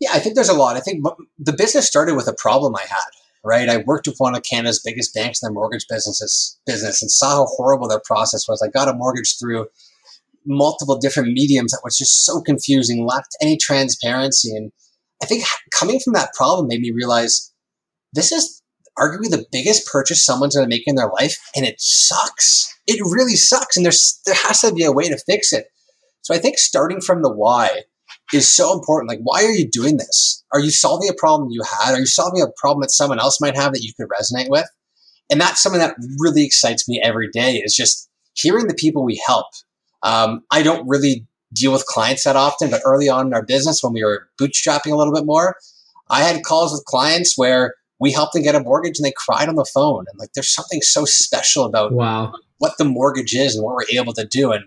Yeah, 0.00 0.10
I 0.12 0.18
think 0.18 0.34
there's 0.34 0.48
a 0.48 0.54
lot. 0.54 0.76
I 0.76 0.80
think 0.80 1.04
the 1.38 1.52
business 1.52 1.86
started 1.86 2.14
with 2.16 2.28
a 2.28 2.34
problem 2.34 2.74
I 2.76 2.86
had. 2.88 3.10
Right, 3.42 3.70
I 3.70 3.78
worked 3.78 4.06
with 4.06 4.18
one 4.18 4.36
of 4.36 4.42
Canada's 4.42 4.82
biggest 4.84 5.14
banks 5.14 5.42
in 5.42 5.48
the 5.48 5.54
mortgage 5.54 5.86
businesses 5.88 6.58
business 6.66 7.00
and 7.00 7.10
saw 7.10 7.36
how 7.36 7.46
horrible 7.46 7.88
their 7.88 8.02
process 8.04 8.46
was. 8.46 8.60
I 8.60 8.68
got 8.68 8.88
a 8.88 8.92
mortgage 8.92 9.38
through 9.38 9.66
multiple 10.44 10.98
different 10.98 11.32
mediums 11.32 11.72
that 11.72 11.80
was 11.82 11.96
just 11.96 12.26
so 12.26 12.42
confusing, 12.42 13.06
lacked 13.06 13.36
any 13.40 13.56
transparency, 13.56 14.54
and 14.54 14.72
I 15.22 15.26
think 15.26 15.44
coming 15.72 16.00
from 16.00 16.12
that 16.12 16.34
problem 16.34 16.66
made 16.68 16.80
me 16.80 16.92
realize 16.94 17.50
this 18.12 18.30
is 18.30 18.59
arguably 18.98 19.30
the 19.30 19.46
biggest 19.50 19.86
purchase 19.86 20.24
someone's 20.24 20.54
going 20.56 20.68
to 20.68 20.74
make 20.74 20.86
in 20.86 20.96
their 20.96 21.10
life, 21.10 21.38
and 21.54 21.64
it 21.64 21.80
sucks. 21.80 22.74
It 22.86 23.00
really 23.02 23.36
sucks, 23.36 23.76
and 23.76 23.84
there's 23.84 24.20
there 24.26 24.34
has 24.34 24.60
to 24.60 24.74
be 24.74 24.84
a 24.84 24.92
way 24.92 25.08
to 25.08 25.18
fix 25.18 25.52
it. 25.52 25.66
So 26.22 26.34
I 26.34 26.38
think 26.38 26.58
starting 26.58 27.00
from 27.00 27.22
the 27.22 27.32
why 27.32 27.82
is 28.32 28.50
so 28.50 28.72
important. 28.72 29.08
Like, 29.08 29.20
why 29.22 29.44
are 29.44 29.52
you 29.52 29.68
doing 29.68 29.96
this? 29.96 30.44
Are 30.52 30.60
you 30.60 30.70
solving 30.70 31.08
a 31.08 31.14
problem 31.14 31.50
you 31.50 31.62
had? 31.62 31.94
Are 31.94 32.00
you 32.00 32.06
solving 32.06 32.42
a 32.42 32.50
problem 32.56 32.82
that 32.82 32.90
someone 32.90 33.18
else 33.18 33.40
might 33.40 33.56
have 33.56 33.72
that 33.72 33.82
you 33.82 33.92
could 33.94 34.08
resonate 34.08 34.48
with? 34.48 34.66
And 35.30 35.40
that's 35.40 35.62
something 35.62 35.80
that 35.80 35.96
really 36.18 36.44
excites 36.44 36.88
me 36.88 37.00
every 37.02 37.28
day 37.30 37.56
is 37.64 37.74
just 37.74 38.08
hearing 38.34 38.66
the 38.66 38.74
people 38.74 39.04
we 39.04 39.22
help. 39.26 39.46
Um, 40.02 40.42
I 40.50 40.62
don't 40.62 40.88
really 40.88 41.26
deal 41.52 41.72
with 41.72 41.86
clients 41.86 42.24
that 42.24 42.36
often, 42.36 42.70
but 42.70 42.82
early 42.84 43.08
on 43.08 43.28
in 43.28 43.34
our 43.34 43.44
business, 43.44 43.82
when 43.82 43.92
we 43.92 44.04
were 44.04 44.28
bootstrapping 44.40 44.92
a 44.92 44.96
little 44.96 45.12
bit 45.12 45.26
more, 45.26 45.56
I 46.08 46.22
had 46.22 46.42
calls 46.42 46.72
with 46.72 46.84
clients 46.84 47.36
where 47.36 47.74
we 48.00 48.10
helped 48.10 48.32
them 48.32 48.42
get 48.42 48.54
a 48.54 48.60
mortgage 48.60 48.98
and 48.98 49.04
they 49.04 49.12
cried 49.14 49.48
on 49.48 49.56
the 49.56 49.70
phone. 49.72 50.06
And 50.10 50.18
like, 50.18 50.32
there's 50.34 50.52
something 50.52 50.80
so 50.80 51.04
special 51.04 51.64
about 51.64 51.92
wow. 51.92 52.32
what 52.58 52.78
the 52.78 52.84
mortgage 52.84 53.34
is 53.34 53.54
and 53.54 53.64
what 53.64 53.74
we're 53.74 54.00
able 54.00 54.14
to 54.14 54.26
do. 54.26 54.52
And 54.52 54.64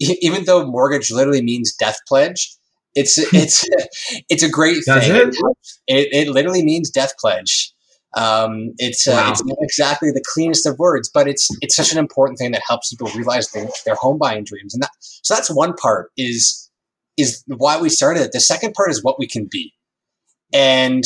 even 0.00 0.44
though 0.44 0.66
mortgage 0.66 1.10
literally 1.10 1.42
means 1.42 1.74
death 1.74 1.98
pledge, 2.08 2.54
it's 2.94 3.18
it's 3.32 3.64
it's 4.28 4.42
a 4.42 4.50
great 4.50 4.82
Does 4.84 5.06
thing. 5.06 5.16
It? 5.16 5.36
it? 5.86 6.08
It, 6.12 6.28
literally 6.28 6.64
means 6.64 6.90
death 6.90 7.12
pledge. 7.18 7.72
Um, 8.16 8.72
it's, 8.78 9.06
uh, 9.06 9.12
wow. 9.12 9.30
it's 9.30 9.44
not 9.44 9.58
exactly 9.60 10.10
the 10.10 10.24
cleanest 10.26 10.64
of 10.64 10.78
words, 10.78 11.10
but 11.12 11.28
it's 11.28 11.48
it's 11.60 11.76
such 11.76 11.92
an 11.92 11.98
important 11.98 12.38
thing 12.38 12.50
that 12.52 12.62
helps 12.66 12.88
people 12.90 13.08
realize 13.14 13.50
their, 13.50 13.68
their 13.84 13.94
home 13.94 14.16
buying 14.18 14.42
dreams. 14.42 14.72
And 14.72 14.82
that, 14.82 14.90
so 15.00 15.34
that's 15.34 15.54
one 15.54 15.74
part 15.74 16.10
is 16.16 16.70
is 17.18 17.44
why 17.46 17.78
we 17.80 17.90
started 17.90 18.22
it. 18.22 18.32
The 18.32 18.40
second 18.40 18.74
part 18.74 18.90
is 18.90 19.04
what 19.04 19.18
we 19.18 19.26
can 19.26 19.46
be, 19.50 19.74
and 20.52 21.04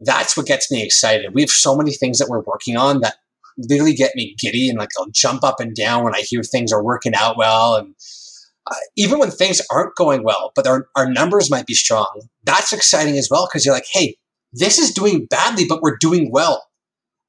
that's 0.00 0.36
what 0.36 0.46
gets 0.46 0.70
me 0.70 0.82
excited. 0.82 1.34
We 1.34 1.42
have 1.42 1.50
so 1.50 1.76
many 1.76 1.92
things 1.92 2.18
that 2.18 2.28
we're 2.28 2.42
working 2.42 2.76
on 2.76 3.00
that 3.00 3.16
literally 3.58 3.94
get 3.94 4.14
me 4.14 4.34
giddy 4.38 4.68
and 4.68 4.78
like 4.78 4.90
I'll 4.98 5.10
jump 5.10 5.42
up 5.42 5.60
and 5.60 5.74
down 5.74 6.04
when 6.04 6.14
I 6.14 6.20
hear 6.20 6.42
things 6.42 6.72
are 6.72 6.84
working 6.84 7.14
out 7.14 7.38
well 7.38 7.76
and 7.76 7.94
uh, 8.70 8.74
even 8.96 9.18
when 9.18 9.30
things 9.30 9.62
aren't 9.70 9.94
going 9.94 10.24
well, 10.24 10.52
but 10.54 10.66
our, 10.66 10.88
our 10.96 11.08
numbers 11.10 11.50
might 11.50 11.66
be 11.66 11.74
strong. 11.74 12.22
That's 12.44 12.72
exciting 12.72 13.16
as 13.16 13.28
well 13.30 13.46
because 13.46 13.64
you're 13.64 13.74
like, 13.74 13.86
hey, 13.92 14.16
this 14.52 14.78
is 14.78 14.92
doing 14.92 15.26
badly, 15.26 15.66
but 15.68 15.82
we're 15.82 15.96
doing 15.98 16.30
well. 16.32 16.66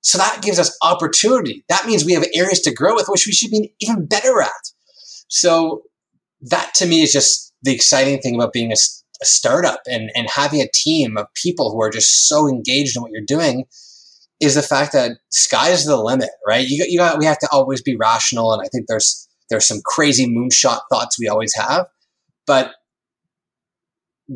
So 0.01 0.17
that 0.17 0.41
gives 0.41 0.57
us 0.57 0.75
opportunity. 0.81 1.63
That 1.69 1.85
means 1.85 2.05
we 2.05 2.13
have 2.13 2.25
areas 2.33 2.61
to 2.61 2.73
grow 2.73 2.95
with, 2.95 3.07
which 3.07 3.27
we 3.27 3.33
should 3.33 3.51
be 3.51 3.73
even 3.79 4.05
better 4.05 4.41
at. 4.41 4.71
So 5.27 5.83
that 6.41 6.73
to 6.75 6.85
me 6.85 7.01
is 7.01 7.11
just 7.11 7.53
the 7.61 7.73
exciting 7.73 8.19
thing 8.19 8.35
about 8.35 8.53
being 8.53 8.71
a, 8.71 8.75
a 9.21 9.25
startup 9.25 9.79
and, 9.87 10.11
and 10.15 10.29
having 10.29 10.61
a 10.61 10.69
team 10.73 11.17
of 11.17 11.27
people 11.33 11.71
who 11.71 11.81
are 11.81 11.89
just 11.89 12.27
so 12.27 12.47
engaged 12.47 12.95
in 12.95 13.01
what 13.01 13.11
you're 13.11 13.21
doing 13.25 13.65
is 14.39 14.55
the 14.55 14.61
fact 14.61 14.93
that 14.93 15.17
sky's 15.31 15.85
the 15.85 15.97
limit, 15.97 16.29
right? 16.45 16.67
You, 16.67 16.85
you 16.87 16.99
got, 16.99 17.17
we 17.17 17.25
have 17.25 17.39
to 17.39 17.49
always 17.51 17.81
be 17.81 17.95
rational. 17.95 18.53
And 18.53 18.61
I 18.61 18.67
think 18.69 18.85
there's, 18.87 19.27
there's 19.49 19.67
some 19.67 19.81
crazy 19.85 20.27
moonshot 20.27 20.81
thoughts 20.91 21.17
we 21.19 21.27
always 21.27 21.53
have, 21.55 21.87
but 22.45 22.73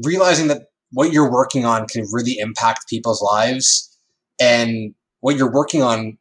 realizing 0.03 0.47
that 0.47 0.63
what 0.91 1.11
you're 1.11 1.31
working 1.31 1.65
on 1.65 1.87
can 1.87 2.05
really 2.11 2.37
impact 2.39 2.89
people's 2.89 3.21
lives 3.21 3.97
and 4.39 4.93
what 5.19 5.37
you're 5.37 5.51
working 5.51 5.81
on 5.81 6.17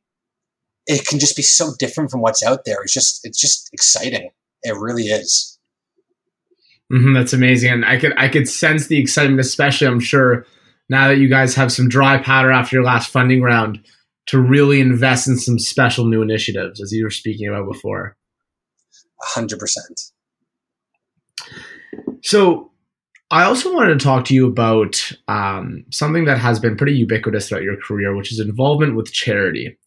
it 0.86 1.06
can 1.06 1.18
just 1.18 1.36
be 1.36 1.42
so 1.42 1.70
different 1.78 2.10
from 2.10 2.20
what's 2.20 2.42
out 2.42 2.64
there 2.64 2.82
it's 2.82 2.92
just 2.92 3.20
it's 3.24 3.40
just 3.40 3.68
exciting 3.72 4.30
it 4.62 4.76
really 4.76 5.04
is 5.04 5.58
mm-hmm, 6.90 7.12
that's 7.14 7.32
amazing. 7.32 7.72
And 7.72 7.84
i 7.84 7.98
could 7.98 8.12
i 8.16 8.28
could 8.28 8.48
sense 8.48 8.86
the 8.86 8.98
excitement 8.98 9.40
especially 9.40 9.86
i'm 9.86 10.00
sure 10.00 10.46
now 10.88 11.08
that 11.08 11.18
you 11.18 11.28
guys 11.28 11.54
have 11.54 11.72
some 11.72 11.88
dry 11.88 12.18
powder 12.18 12.50
after 12.50 12.76
your 12.76 12.84
last 12.84 13.10
funding 13.10 13.42
round 13.42 13.80
to 14.26 14.40
really 14.40 14.80
invest 14.80 15.28
in 15.28 15.36
some 15.36 15.58
special 15.58 16.04
new 16.04 16.22
initiatives 16.22 16.80
as 16.80 16.92
you 16.92 17.04
were 17.04 17.10
speaking 17.10 17.48
about 17.48 17.70
before. 17.70 18.16
100% 19.36 20.12
so 22.22 22.70
I 23.30 23.44
also 23.44 23.72
wanted 23.72 23.98
to 23.98 24.04
talk 24.04 24.24
to 24.26 24.34
you 24.34 24.46
about 24.46 25.12
um, 25.28 25.84
something 25.90 26.24
that 26.24 26.38
has 26.38 26.58
been 26.58 26.76
pretty 26.76 26.94
ubiquitous 26.94 27.48
throughout 27.48 27.62
your 27.62 27.76
career, 27.76 28.14
which 28.16 28.32
is 28.32 28.40
involvement 28.40 28.96
with 28.96 29.12
charity, 29.12 29.78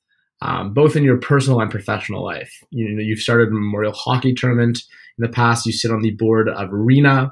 um, 0.41 0.73
both 0.73 0.95
in 0.95 1.03
your 1.03 1.17
personal 1.17 1.59
and 1.59 1.69
professional 1.69 2.23
life. 2.23 2.53
You 2.69 2.89
know, 2.89 3.01
you've 3.01 3.19
started 3.19 3.49
a 3.49 3.51
memorial 3.51 3.93
hockey 3.93 4.33
tournament 4.33 4.79
in 5.17 5.23
the 5.23 5.29
past. 5.29 5.65
You 5.65 5.71
sit 5.71 5.91
on 5.91 6.01
the 6.01 6.11
board 6.11 6.49
of 6.49 6.69
Reena, 6.69 7.31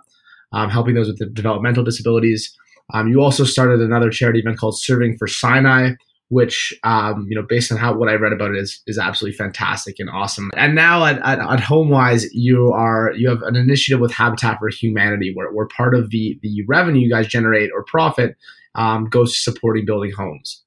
um, 0.54 0.70
helping 0.70 0.96
those 0.96 1.08
with 1.08 1.34
developmental 1.34 1.84
disabilities. 1.84 2.56
Um, 2.94 3.08
you 3.08 3.22
also 3.22 3.44
started 3.44 3.80
another 3.80 4.10
charity 4.10 4.40
event 4.40 4.58
called 4.58 4.80
Serving 4.80 5.18
for 5.18 5.28
Sinai, 5.28 5.92
which 6.30 6.74
um, 6.84 7.26
you 7.30 7.36
know 7.36 7.46
based 7.48 7.72
on 7.72 7.78
how 7.78 7.94
what 7.94 8.10
I 8.10 8.14
read 8.14 8.34
about 8.34 8.52
it 8.52 8.58
is 8.58 8.82
is 8.88 8.98
absolutely 8.98 9.38
fantastic 9.38 9.96
and 10.00 10.10
awesome. 10.10 10.50
And 10.56 10.76
now 10.76 11.06
at, 11.06 11.18
at, 11.20 11.40
at 11.40 11.60
HomeWise, 11.60 12.26
you 12.32 12.72
are 12.72 13.14
you 13.16 13.30
have 13.30 13.42
an 13.44 13.56
initiative 13.56 14.00
with 14.00 14.12
Habitat 14.12 14.58
for 14.60 14.70
Humanity 14.70 15.32
where, 15.34 15.52
where 15.52 15.68
part 15.68 15.94
of 15.94 16.10
the 16.10 16.40
the 16.42 16.64
revenue 16.68 17.02
you 17.02 17.10
guys 17.10 17.28
generate 17.28 17.70
or 17.74 17.84
profit 17.84 18.36
um, 18.76 19.10
goes 19.10 19.34
to 19.34 19.52
supporting 19.52 19.86
building 19.86 20.12
homes. 20.12 20.64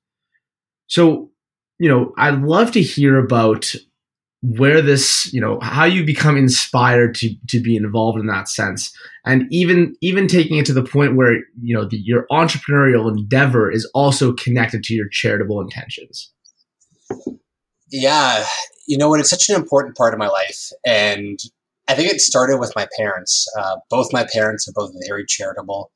So 0.87 1.31
you 1.79 1.89
know 1.89 2.13
I'd 2.17 2.43
love 2.43 2.71
to 2.73 2.83
hear 2.83 3.19
about 3.19 3.75
where 4.45 4.83
this 4.83 5.33
you 5.33 5.41
know 5.41 5.59
how 5.63 5.87
you 5.87 6.05
become 6.05 6.37
inspired 6.37 7.15
to 7.15 7.35
to 7.49 7.61
be 7.61 7.77
involved 7.77 8.21
in 8.21 8.27
that 8.27 8.47
sense. 8.47 8.95
And 9.25 9.47
even 9.51 9.97
even 10.03 10.29
taking 10.29 10.59
it 10.59 10.67
to 10.67 10.75
the 10.75 10.85
point 10.85 11.17
where 11.17 11.33
you 11.63 11.75
know 11.75 11.87
the, 11.87 11.97
your 11.97 12.27
entrepreneurial 12.31 13.09
endeavor 13.09 13.71
is 13.71 13.91
also 13.95 14.35
connected 14.35 14.85
to 14.85 14.95
your 14.95 15.09
charitable 15.09 15.63
intentions. 15.63 16.31
Yeah. 17.91 18.45
You 18.87 18.99
know 18.99 19.09
what? 19.09 19.21
It's 19.21 19.31
such 19.31 19.49
an 19.49 19.57
important 19.57 19.97
part 19.97 20.13
of 20.13 20.19
my 20.19 20.29
life. 20.29 20.71
And 20.85 21.39
i 21.89 21.95
think 21.95 22.11
it 22.11 22.21
started 22.21 22.59
with 22.59 22.73
my 22.77 22.87
parents. 22.99 23.47
Uh, 23.59 23.77
both 23.89 24.13
my 24.13 24.27
parents 24.31 24.69
are 24.69 24.73
both 24.75 24.93
very 25.07 25.25
charitable. 25.27 25.91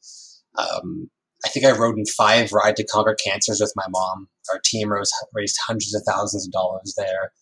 Um, 0.56 1.10
i 1.44 1.48
think 1.50 1.66
i 1.66 1.70
rode 1.70 1.98
in 1.98 2.04
five 2.06 2.52
ride 2.52 2.76
to 2.76 2.84
conquer 2.84 3.14
cancers 3.22 3.60
with 3.60 3.74
my 3.76 3.86
mom. 3.90 4.28
Our 4.50 4.60
team 4.64 4.90
raised 4.90 5.58
hundreds 5.66 5.94
of 5.94 6.02
thousands 6.06 6.46
of 6.46 6.52
dollars 6.52 6.94
there 6.96 7.32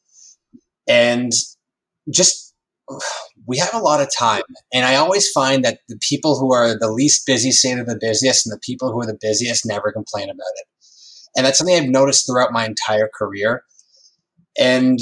and 0.88 1.32
just 2.12 2.54
we 3.46 3.58
have 3.58 3.74
a 3.74 3.78
lot 3.78 4.00
of 4.00 4.08
time. 4.16 4.42
And 4.72 4.84
i 4.84 4.96
always 4.96 5.30
find 5.30 5.64
that 5.64 5.80
the 5.88 5.98
people 6.00 6.38
who 6.38 6.52
are 6.52 6.78
the 6.78 6.90
least 6.90 7.26
busy 7.26 7.50
say 7.50 7.74
they're 7.74 7.84
the 7.84 7.98
busiest 8.00 8.46
and 8.46 8.52
the 8.52 8.60
people 8.60 8.92
who 8.92 9.00
are 9.00 9.06
the 9.06 9.18
busiest 9.20 9.66
never 9.66 9.92
complain 9.92 10.28
about 10.30 10.52
it. 10.56 10.66
And 11.36 11.46
that's 11.46 11.58
something 11.58 11.76
i've 11.76 11.88
noticed 11.88 12.26
throughout 12.26 12.52
my 12.52 12.64
entire 12.64 13.10
career. 13.12 13.64
And 14.58 14.98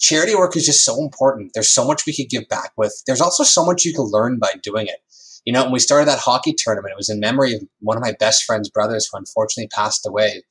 charity 0.00 0.34
work 0.34 0.56
is 0.56 0.66
just 0.66 0.84
so 0.84 1.02
important. 1.02 1.52
There's 1.54 1.72
so 1.72 1.86
much 1.86 2.06
we 2.06 2.14
could 2.14 2.30
give 2.30 2.48
back 2.48 2.72
with. 2.76 3.02
There's 3.06 3.20
also 3.20 3.42
so 3.42 3.64
much 3.64 3.84
you 3.84 3.94
can 3.94 4.04
learn 4.04 4.38
by 4.38 4.52
doing 4.62 4.86
it. 4.86 5.00
You 5.44 5.52
know 5.52 5.64
when 5.64 5.72
we 5.72 5.78
started 5.78 6.08
that 6.08 6.20
hockey 6.20 6.54
tournament 6.56 6.92
it 6.92 6.96
was 6.96 7.10
in 7.10 7.20
memory 7.20 7.54
of 7.54 7.62
one 7.80 7.96
of 7.96 8.02
my 8.02 8.14
best 8.18 8.44
friend's 8.44 8.70
brothers 8.70 9.08
who 9.10 9.18
unfortunately 9.18 9.68
passed 9.68 10.06
away. 10.06 10.42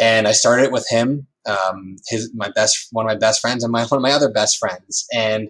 And 0.00 0.28
i 0.28 0.32
started 0.32 0.64
it 0.64 0.72
with 0.72 0.86
him 0.90 1.28
um, 1.48 1.96
his 2.08 2.30
my 2.34 2.50
best 2.54 2.88
one 2.92 3.04
of 3.04 3.08
my 3.08 3.16
best 3.16 3.40
friends 3.40 3.64
and 3.64 3.72
my 3.72 3.84
one 3.86 3.98
of 3.98 4.02
my 4.02 4.12
other 4.12 4.30
best 4.30 4.58
friends, 4.58 5.06
and 5.12 5.48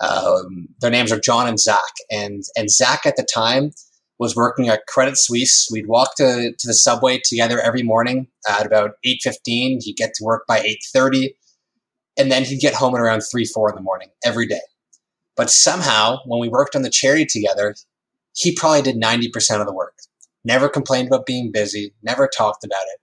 um, 0.00 0.68
their 0.80 0.90
names 0.90 1.12
are 1.12 1.20
John 1.20 1.48
and 1.48 1.60
Zach. 1.60 1.92
And 2.10 2.42
and 2.56 2.70
Zach 2.70 3.04
at 3.04 3.16
the 3.16 3.26
time 3.34 3.72
was 4.18 4.34
working 4.34 4.68
at 4.68 4.86
Credit 4.86 5.16
Suisse. 5.16 5.68
We'd 5.70 5.86
walk 5.86 6.16
to, 6.16 6.52
to 6.56 6.66
the 6.66 6.74
subway 6.74 7.20
together 7.24 7.60
every 7.60 7.82
morning 7.82 8.28
at 8.48 8.66
about 8.66 8.92
eight 9.04 9.20
fifteen. 9.22 9.80
He'd 9.82 9.96
get 9.96 10.14
to 10.14 10.24
work 10.24 10.44
by 10.46 10.60
eight 10.60 10.80
thirty, 10.92 11.36
and 12.16 12.30
then 12.30 12.44
he'd 12.44 12.60
get 12.60 12.74
home 12.74 12.94
at 12.94 13.00
around 13.00 13.22
three 13.22 13.44
four 13.44 13.68
in 13.68 13.76
the 13.76 13.82
morning 13.82 14.08
every 14.24 14.46
day. 14.46 14.60
But 15.36 15.50
somehow, 15.50 16.18
when 16.26 16.40
we 16.40 16.48
worked 16.48 16.74
on 16.74 16.82
the 16.82 16.90
charity 16.90 17.26
together, 17.26 17.74
he 18.34 18.54
probably 18.54 18.82
did 18.82 18.96
ninety 18.96 19.28
percent 19.28 19.60
of 19.60 19.66
the 19.66 19.74
work. 19.74 19.94
Never 20.44 20.68
complained 20.68 21.08
about 21.08 21.26
being 21.26 21.50
busy. 21.52 21.92
Never 22.02 22.28
talked 22.28 22.64
about 22.64 22.84
it 22.94 23.00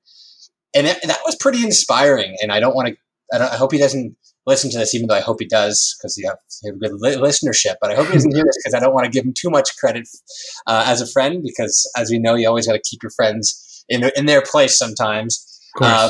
and 0.76 0.88
it, 0.88 1.00
that 1.04 1.20
was 1.26 1.36
pretty 1.36 1.64
inspiring. 1.64 2.36
And 2.42 2.52
I 2.52 2.60
don't 2.60 2.76
want 2.76 2.90
to. 2.90 2.96
I, 3.34 3.54
I, 3.54 3.56
hope 3.56 3.72
he 3.72 3.80
doesn't 3.80 4.16
listen 4.46 4.70
to 4.72 4.78
this, 4.78 4.94
even 4.94 5.08
though 5.08 5.16
I 5.16 5.22
hope 5.22 5.38
he 5.40 5.48
does, 5.48 5.96
because 5.98 6.18
you 6.18 6.28
have, 6.28 6.38
you 6.64 6.74
have 6.74 6.80
good 6.80 6.92
li- 7.00 7.16
listenership. 7.16 7.76
But 7.82 7.92
I 7.92 7.96
hope 7.96 8.08
he 8.08 8.14
doesn't 8.14 8.36
hear 8.36 8.44
this 8.44 8.58
because 8.64 8.76
I 8.76 8.80
don't 8.80 8.94
want 8.94 9.06
to 9.06 9.12
give 9.12 9.26
him 9.26 9.34
too 9.36 9.50
much 9.50 9.76
credit 9.78 10.08
uh, 10.68 10.84
as 10.86 11.02
a 11.02 11.08
friend, 11.08 11.42
because 11.44 11.90
as 11.98 12.12
we 12.12 12.20
know, 12.20 12.36
you 12.36 12.48
always 12.48 12.68
got 12.68 12.74
to 12.74 12.82
keep 12.88 13.02
your 13.02 13.12
friends 13.12 13.84
in 13.90 14.10
in 14.16 14.26
their 14.26 14.42
place 14.42 14.78
sometimes. 14.78 15.52
Uh, 15.82 16.10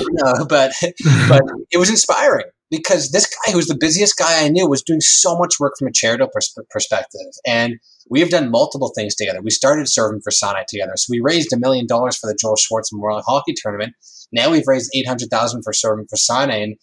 but 0.50 0.74
but 1.30 1.44
it 1.72 1.78
was 1.78 1.90
inspiring 1.90 2.46
because 2.70 3.12
this 3.12 3.28
guy, 3.28 3.52
who 3.52 3.58
was 3.58 3.68
the 3.68 3.78
busiest 3.78 4.18
guy 4.18 4.44
I 4.44 4.50
knew, 4.50 4.68
was 4.68 4.84
doing 4.84 5.02
so 5.02 5.38
much 5.38 5.60
work 5.60 5.74
from 5.78 5.88
a 5.88 5.92
charitable 5.92 6.32
pers- 6.34 6.58
perspective, 6.70 7.28
and 7.46 7.76
we 8.10 8.20
have 8.20 8.30
done 8.30 8.52
multiple 8.52 8.92
things 8.96 9.16
together. 9.16 9.42
We 9.42 9.52
started 9.52 9.88
serving 9.88 10.22
for 10.22 10.32
Sinai 10.32 10.64
together, 10.68 10.94
so 10.96 11.08
we 11.10 11.20
raised 11.22 11.54
a 11.54 11.58
million 11.58 11.88
dollars 11.88 12.18
for 12.18 12.28
the 12.28 12.38
Joel 12.40 12.56
Schwartz 12.58 12.92
Memorial 12.92 13.22
Hockey 13.26 13.54
Tournament 13.56 13.94
now 14.36 14.52
we've 14.52 14.68
raised 14.68 14.92
800,000 14.94 15.64
for 15.64 15.74
serving 15.74 16.06
for 16.10 16.18
Sinai. 16.18 16.58
And 16.58 16.76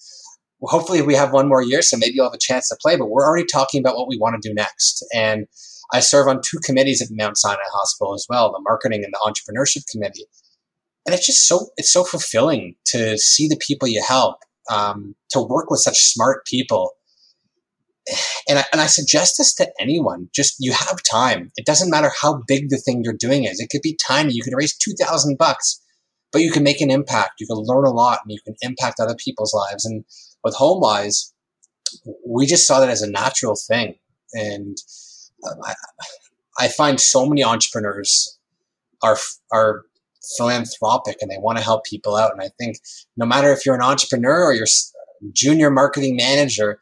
hopefully 0.62 1.02
we 1.02 1.14
have 1.14 1.32
one 1.32 1.48
more 1.48 1.62
year, 1.62 1.82
so 1.82 1.96
maybe 1.96 2.14
you'll 2.14 2.26
have 2.26 2.34
a 2.34 2.38
chance 2.38 2.68
to 2.68 2.76
play. 2.80 2.96
But 2.96 3.10
we're 3.10 3.26
already 3.26 3.46
talking 3.46 3.80
about 3.80 3.96
what 3.96 4.08
we 4.08 4.18
want 4.18 4.40
to 4.40 4.48
do 4.48 4.54
next. 4.54 5.04
And 5.14 5.46
I 5.92 6.00
serve 6.00 6.28
on 6.28 6.40
two 6.40 6.58
committees 6.64 7.02
at 7.02 7.08
Mount 7.10 7.36
Sinai 7.36 7.60
Hospital 7.72 8.14
as 8.14 8.26
well, 8.28 8.50
the 8.50 8.60
marketing 8.62 9.04
and 9.04 9.12
the 9.12 9.20
entrepreneurship 9.24 9.84
committee. 9.90 10.24
And 11.06 11.14
it's 11.14 11.26
just 11.26 11.46
so 11.46 11.68
it's 11.76 11.92
so 11.92 12.04
fulfilling 12.04 12.76
to 12.86 13.18
see 13.18 13.48
the 13.48 13.60
people 13.60 13.88
you 13.88 14.02
help, 14.06 14.36
um, 14.70 15.14
to 15.30 15.40
work 15.40 15.70
with 15.70 15.80
such 15.80 15.98
smart 15.98 16.46
people. 16.46 16.92
And 18.48 18.58
I, 18.58 18.64
and 18.72 18.80
I 18.80 18.86
suggest 18.86 19.36
this 19.38 19.54
to 19.54 19.70
anyone. 19.78 20.28
Just 20.34 20.56
you 20.58 20.72
have 20.72 21.02
time. 21.08 21.52
It 21.56 21.66
doesn't 21.66 21.90
matter 21.90 22.10
how 22.20 22.42
big 22.48 22.68
the 22.68 22.78
thing 22.78 23.02
you're 23.04 23.14
doing 23.16 23.44
is. 23.44 23.60
It 23.60 23.68
could 23.70 23.82
be 23.82 23.96
tiny. 24.04 24.32
You 24.32 24.42
could 24.42 24.56
raise 24.56 24.76
two 24.76 24.94
thousand 25.00 25.38
bucks 25.38 25.81
but 26.32 26.40
you 26.40 26.50
can 26.50 26.62
make 26.62 26.80
an 26.80 26.90
impact. 26.90 27.40
You 27.40 27.46
can 27.46 27.58
learn 27.58 27.84
a 27.84 27.90
lot 27.90 28.20
and 28.22 28.32
you 28.32 28.38
can 28.44 28.54
impact 28.62 29.00
other 29.00 29.14
people's 29.14 29.54
lives. 29.54 29.84
And 29.84 30.04
with 30.42 30.54
HomeWise, 30.54 31.32
we 32.26 32.46
just 32.46 32.66
saw 32.66 32.80
that 32.80 32.88
as 32.88 33.02
a 33.02 33.10
natural 33.10 33.54
thing. 33.54 33.96
And 34.32 34.76
um, 35.46 35.58
I, 35.64 35.74
I 36.58 36.68
find 36.68 37.00
so 37.00 37.26
many 37.26 37.44
entrepreneurs 37.44 38.38
are, 39.02 39.18
are 39.52 39.82
philanthropic 40.36 41.16
and 41.20 41.30
they 41.30 41.38
want 41.38 41.58
to 41.58 41.64
help 41.64 41.84
people 41.84 42.16
out. 42.16 42.32
And 42.32 42.40
I 42.40 42.50
think 42.58 42.76
no 43.16 43.26
matter 43.26 43.52
if 43.52 43.66
you're 43.66 43.74
an 43.74 43.82
entrepreneur 43.82 44.44
or 44.44 44.54
you're 44.54 44.66
junior 45.32 45.70
marketing 45.70 46.16
manager, 46.16 46.80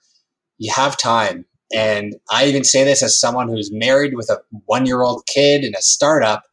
you 0.58 0.72
have 0.74 0.96
time. 0.96 1.44
And 1.74 2.16
I 2.30 2.46
even 2.46 2.64
say 2.64 2.84
this 2.84 3.02
as 3.02 3.18
someone 3.18 3.48
who's 3.48 3.70
married 3.72 4.14
with 4.14 4.28
a 4.28 4.40
one 4.66 4.86
year 4.86 5.02
old 5.02 5.24
kid 5.26 5.62
and 5.62 5.74
a 5.74 5.82
startup 5.82 6.44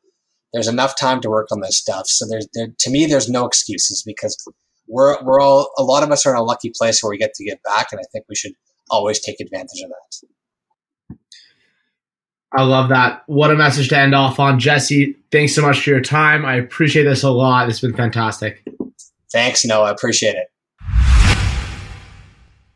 there's 0.53 0.67
enough 0.67 0.97
time 0.99 1.21
to 1.21 1.29
work 1.29 1.47
on 1.51 1.61
this 1.61 1.77
stuff. 1.77 2.07
So 2.07 2.25
there's 2.27 2.47
there, 2.53 2.67
to 2.77 2.89
me, 2.89 3.05
there's 3.05 3.29
no 3.29 3.45
excuses 3.45 4.03
because 4.05 4.37
we're 4.87 5.21
we're 5.23 5.41
all 5.41 5.71
a 5.77 5.83
lot 5.83 6.03
of 6.03 6.11
us 6.11 6.25
are 6.25 6.31
in 6.31 6.37
a 6.37 6.43
lucky 6.43 6.71
place 6.75 7.03
where 7.03 7.09
we 7.09 7.17
get 7.17 7.33
to 7.35 7.43
give 7.43 7.61
back, 7.63 7.87
and 7.91 7.99
I 7.99 8.03
think 8.11 8.25
we 8.29 8.35
should 8.35 8.53
always 8.89 9.19
take 9.19 9.39
advantage 9.39 9.81
of 9.83 9.89
that. 9.89 11.17
I 12.53 12.63
love 12.63 12.89
that. 12.89 13.23
What 13.27 13.51
a 13.51 13.55
message 13.55 13.89
to 13.89 13.97
end 13.97 14.15
off 14.15 14.39
on, 14.39 14.57
Jesse. 14.57 15.15
Thanks 15.31 15.53
so 15.53 15.61
much 15.61 15.81
for 15.81 15.89
your 15.89 16.01
time. 16.01 16.45
I 16.45 16.55
appreciate 16.55 17.03
this 17.03 17.23
a 17.23 17.29
lot. 17.29 17.67
It's 17.67 17.81
been 17.81 17.95
fantastic. 17.95 18.65
Thanks, 19.31 19.65
Noah. 19.65 19.87
I 19.87 19.91
appreciate 19.91 20.35
it. 20.35 20.47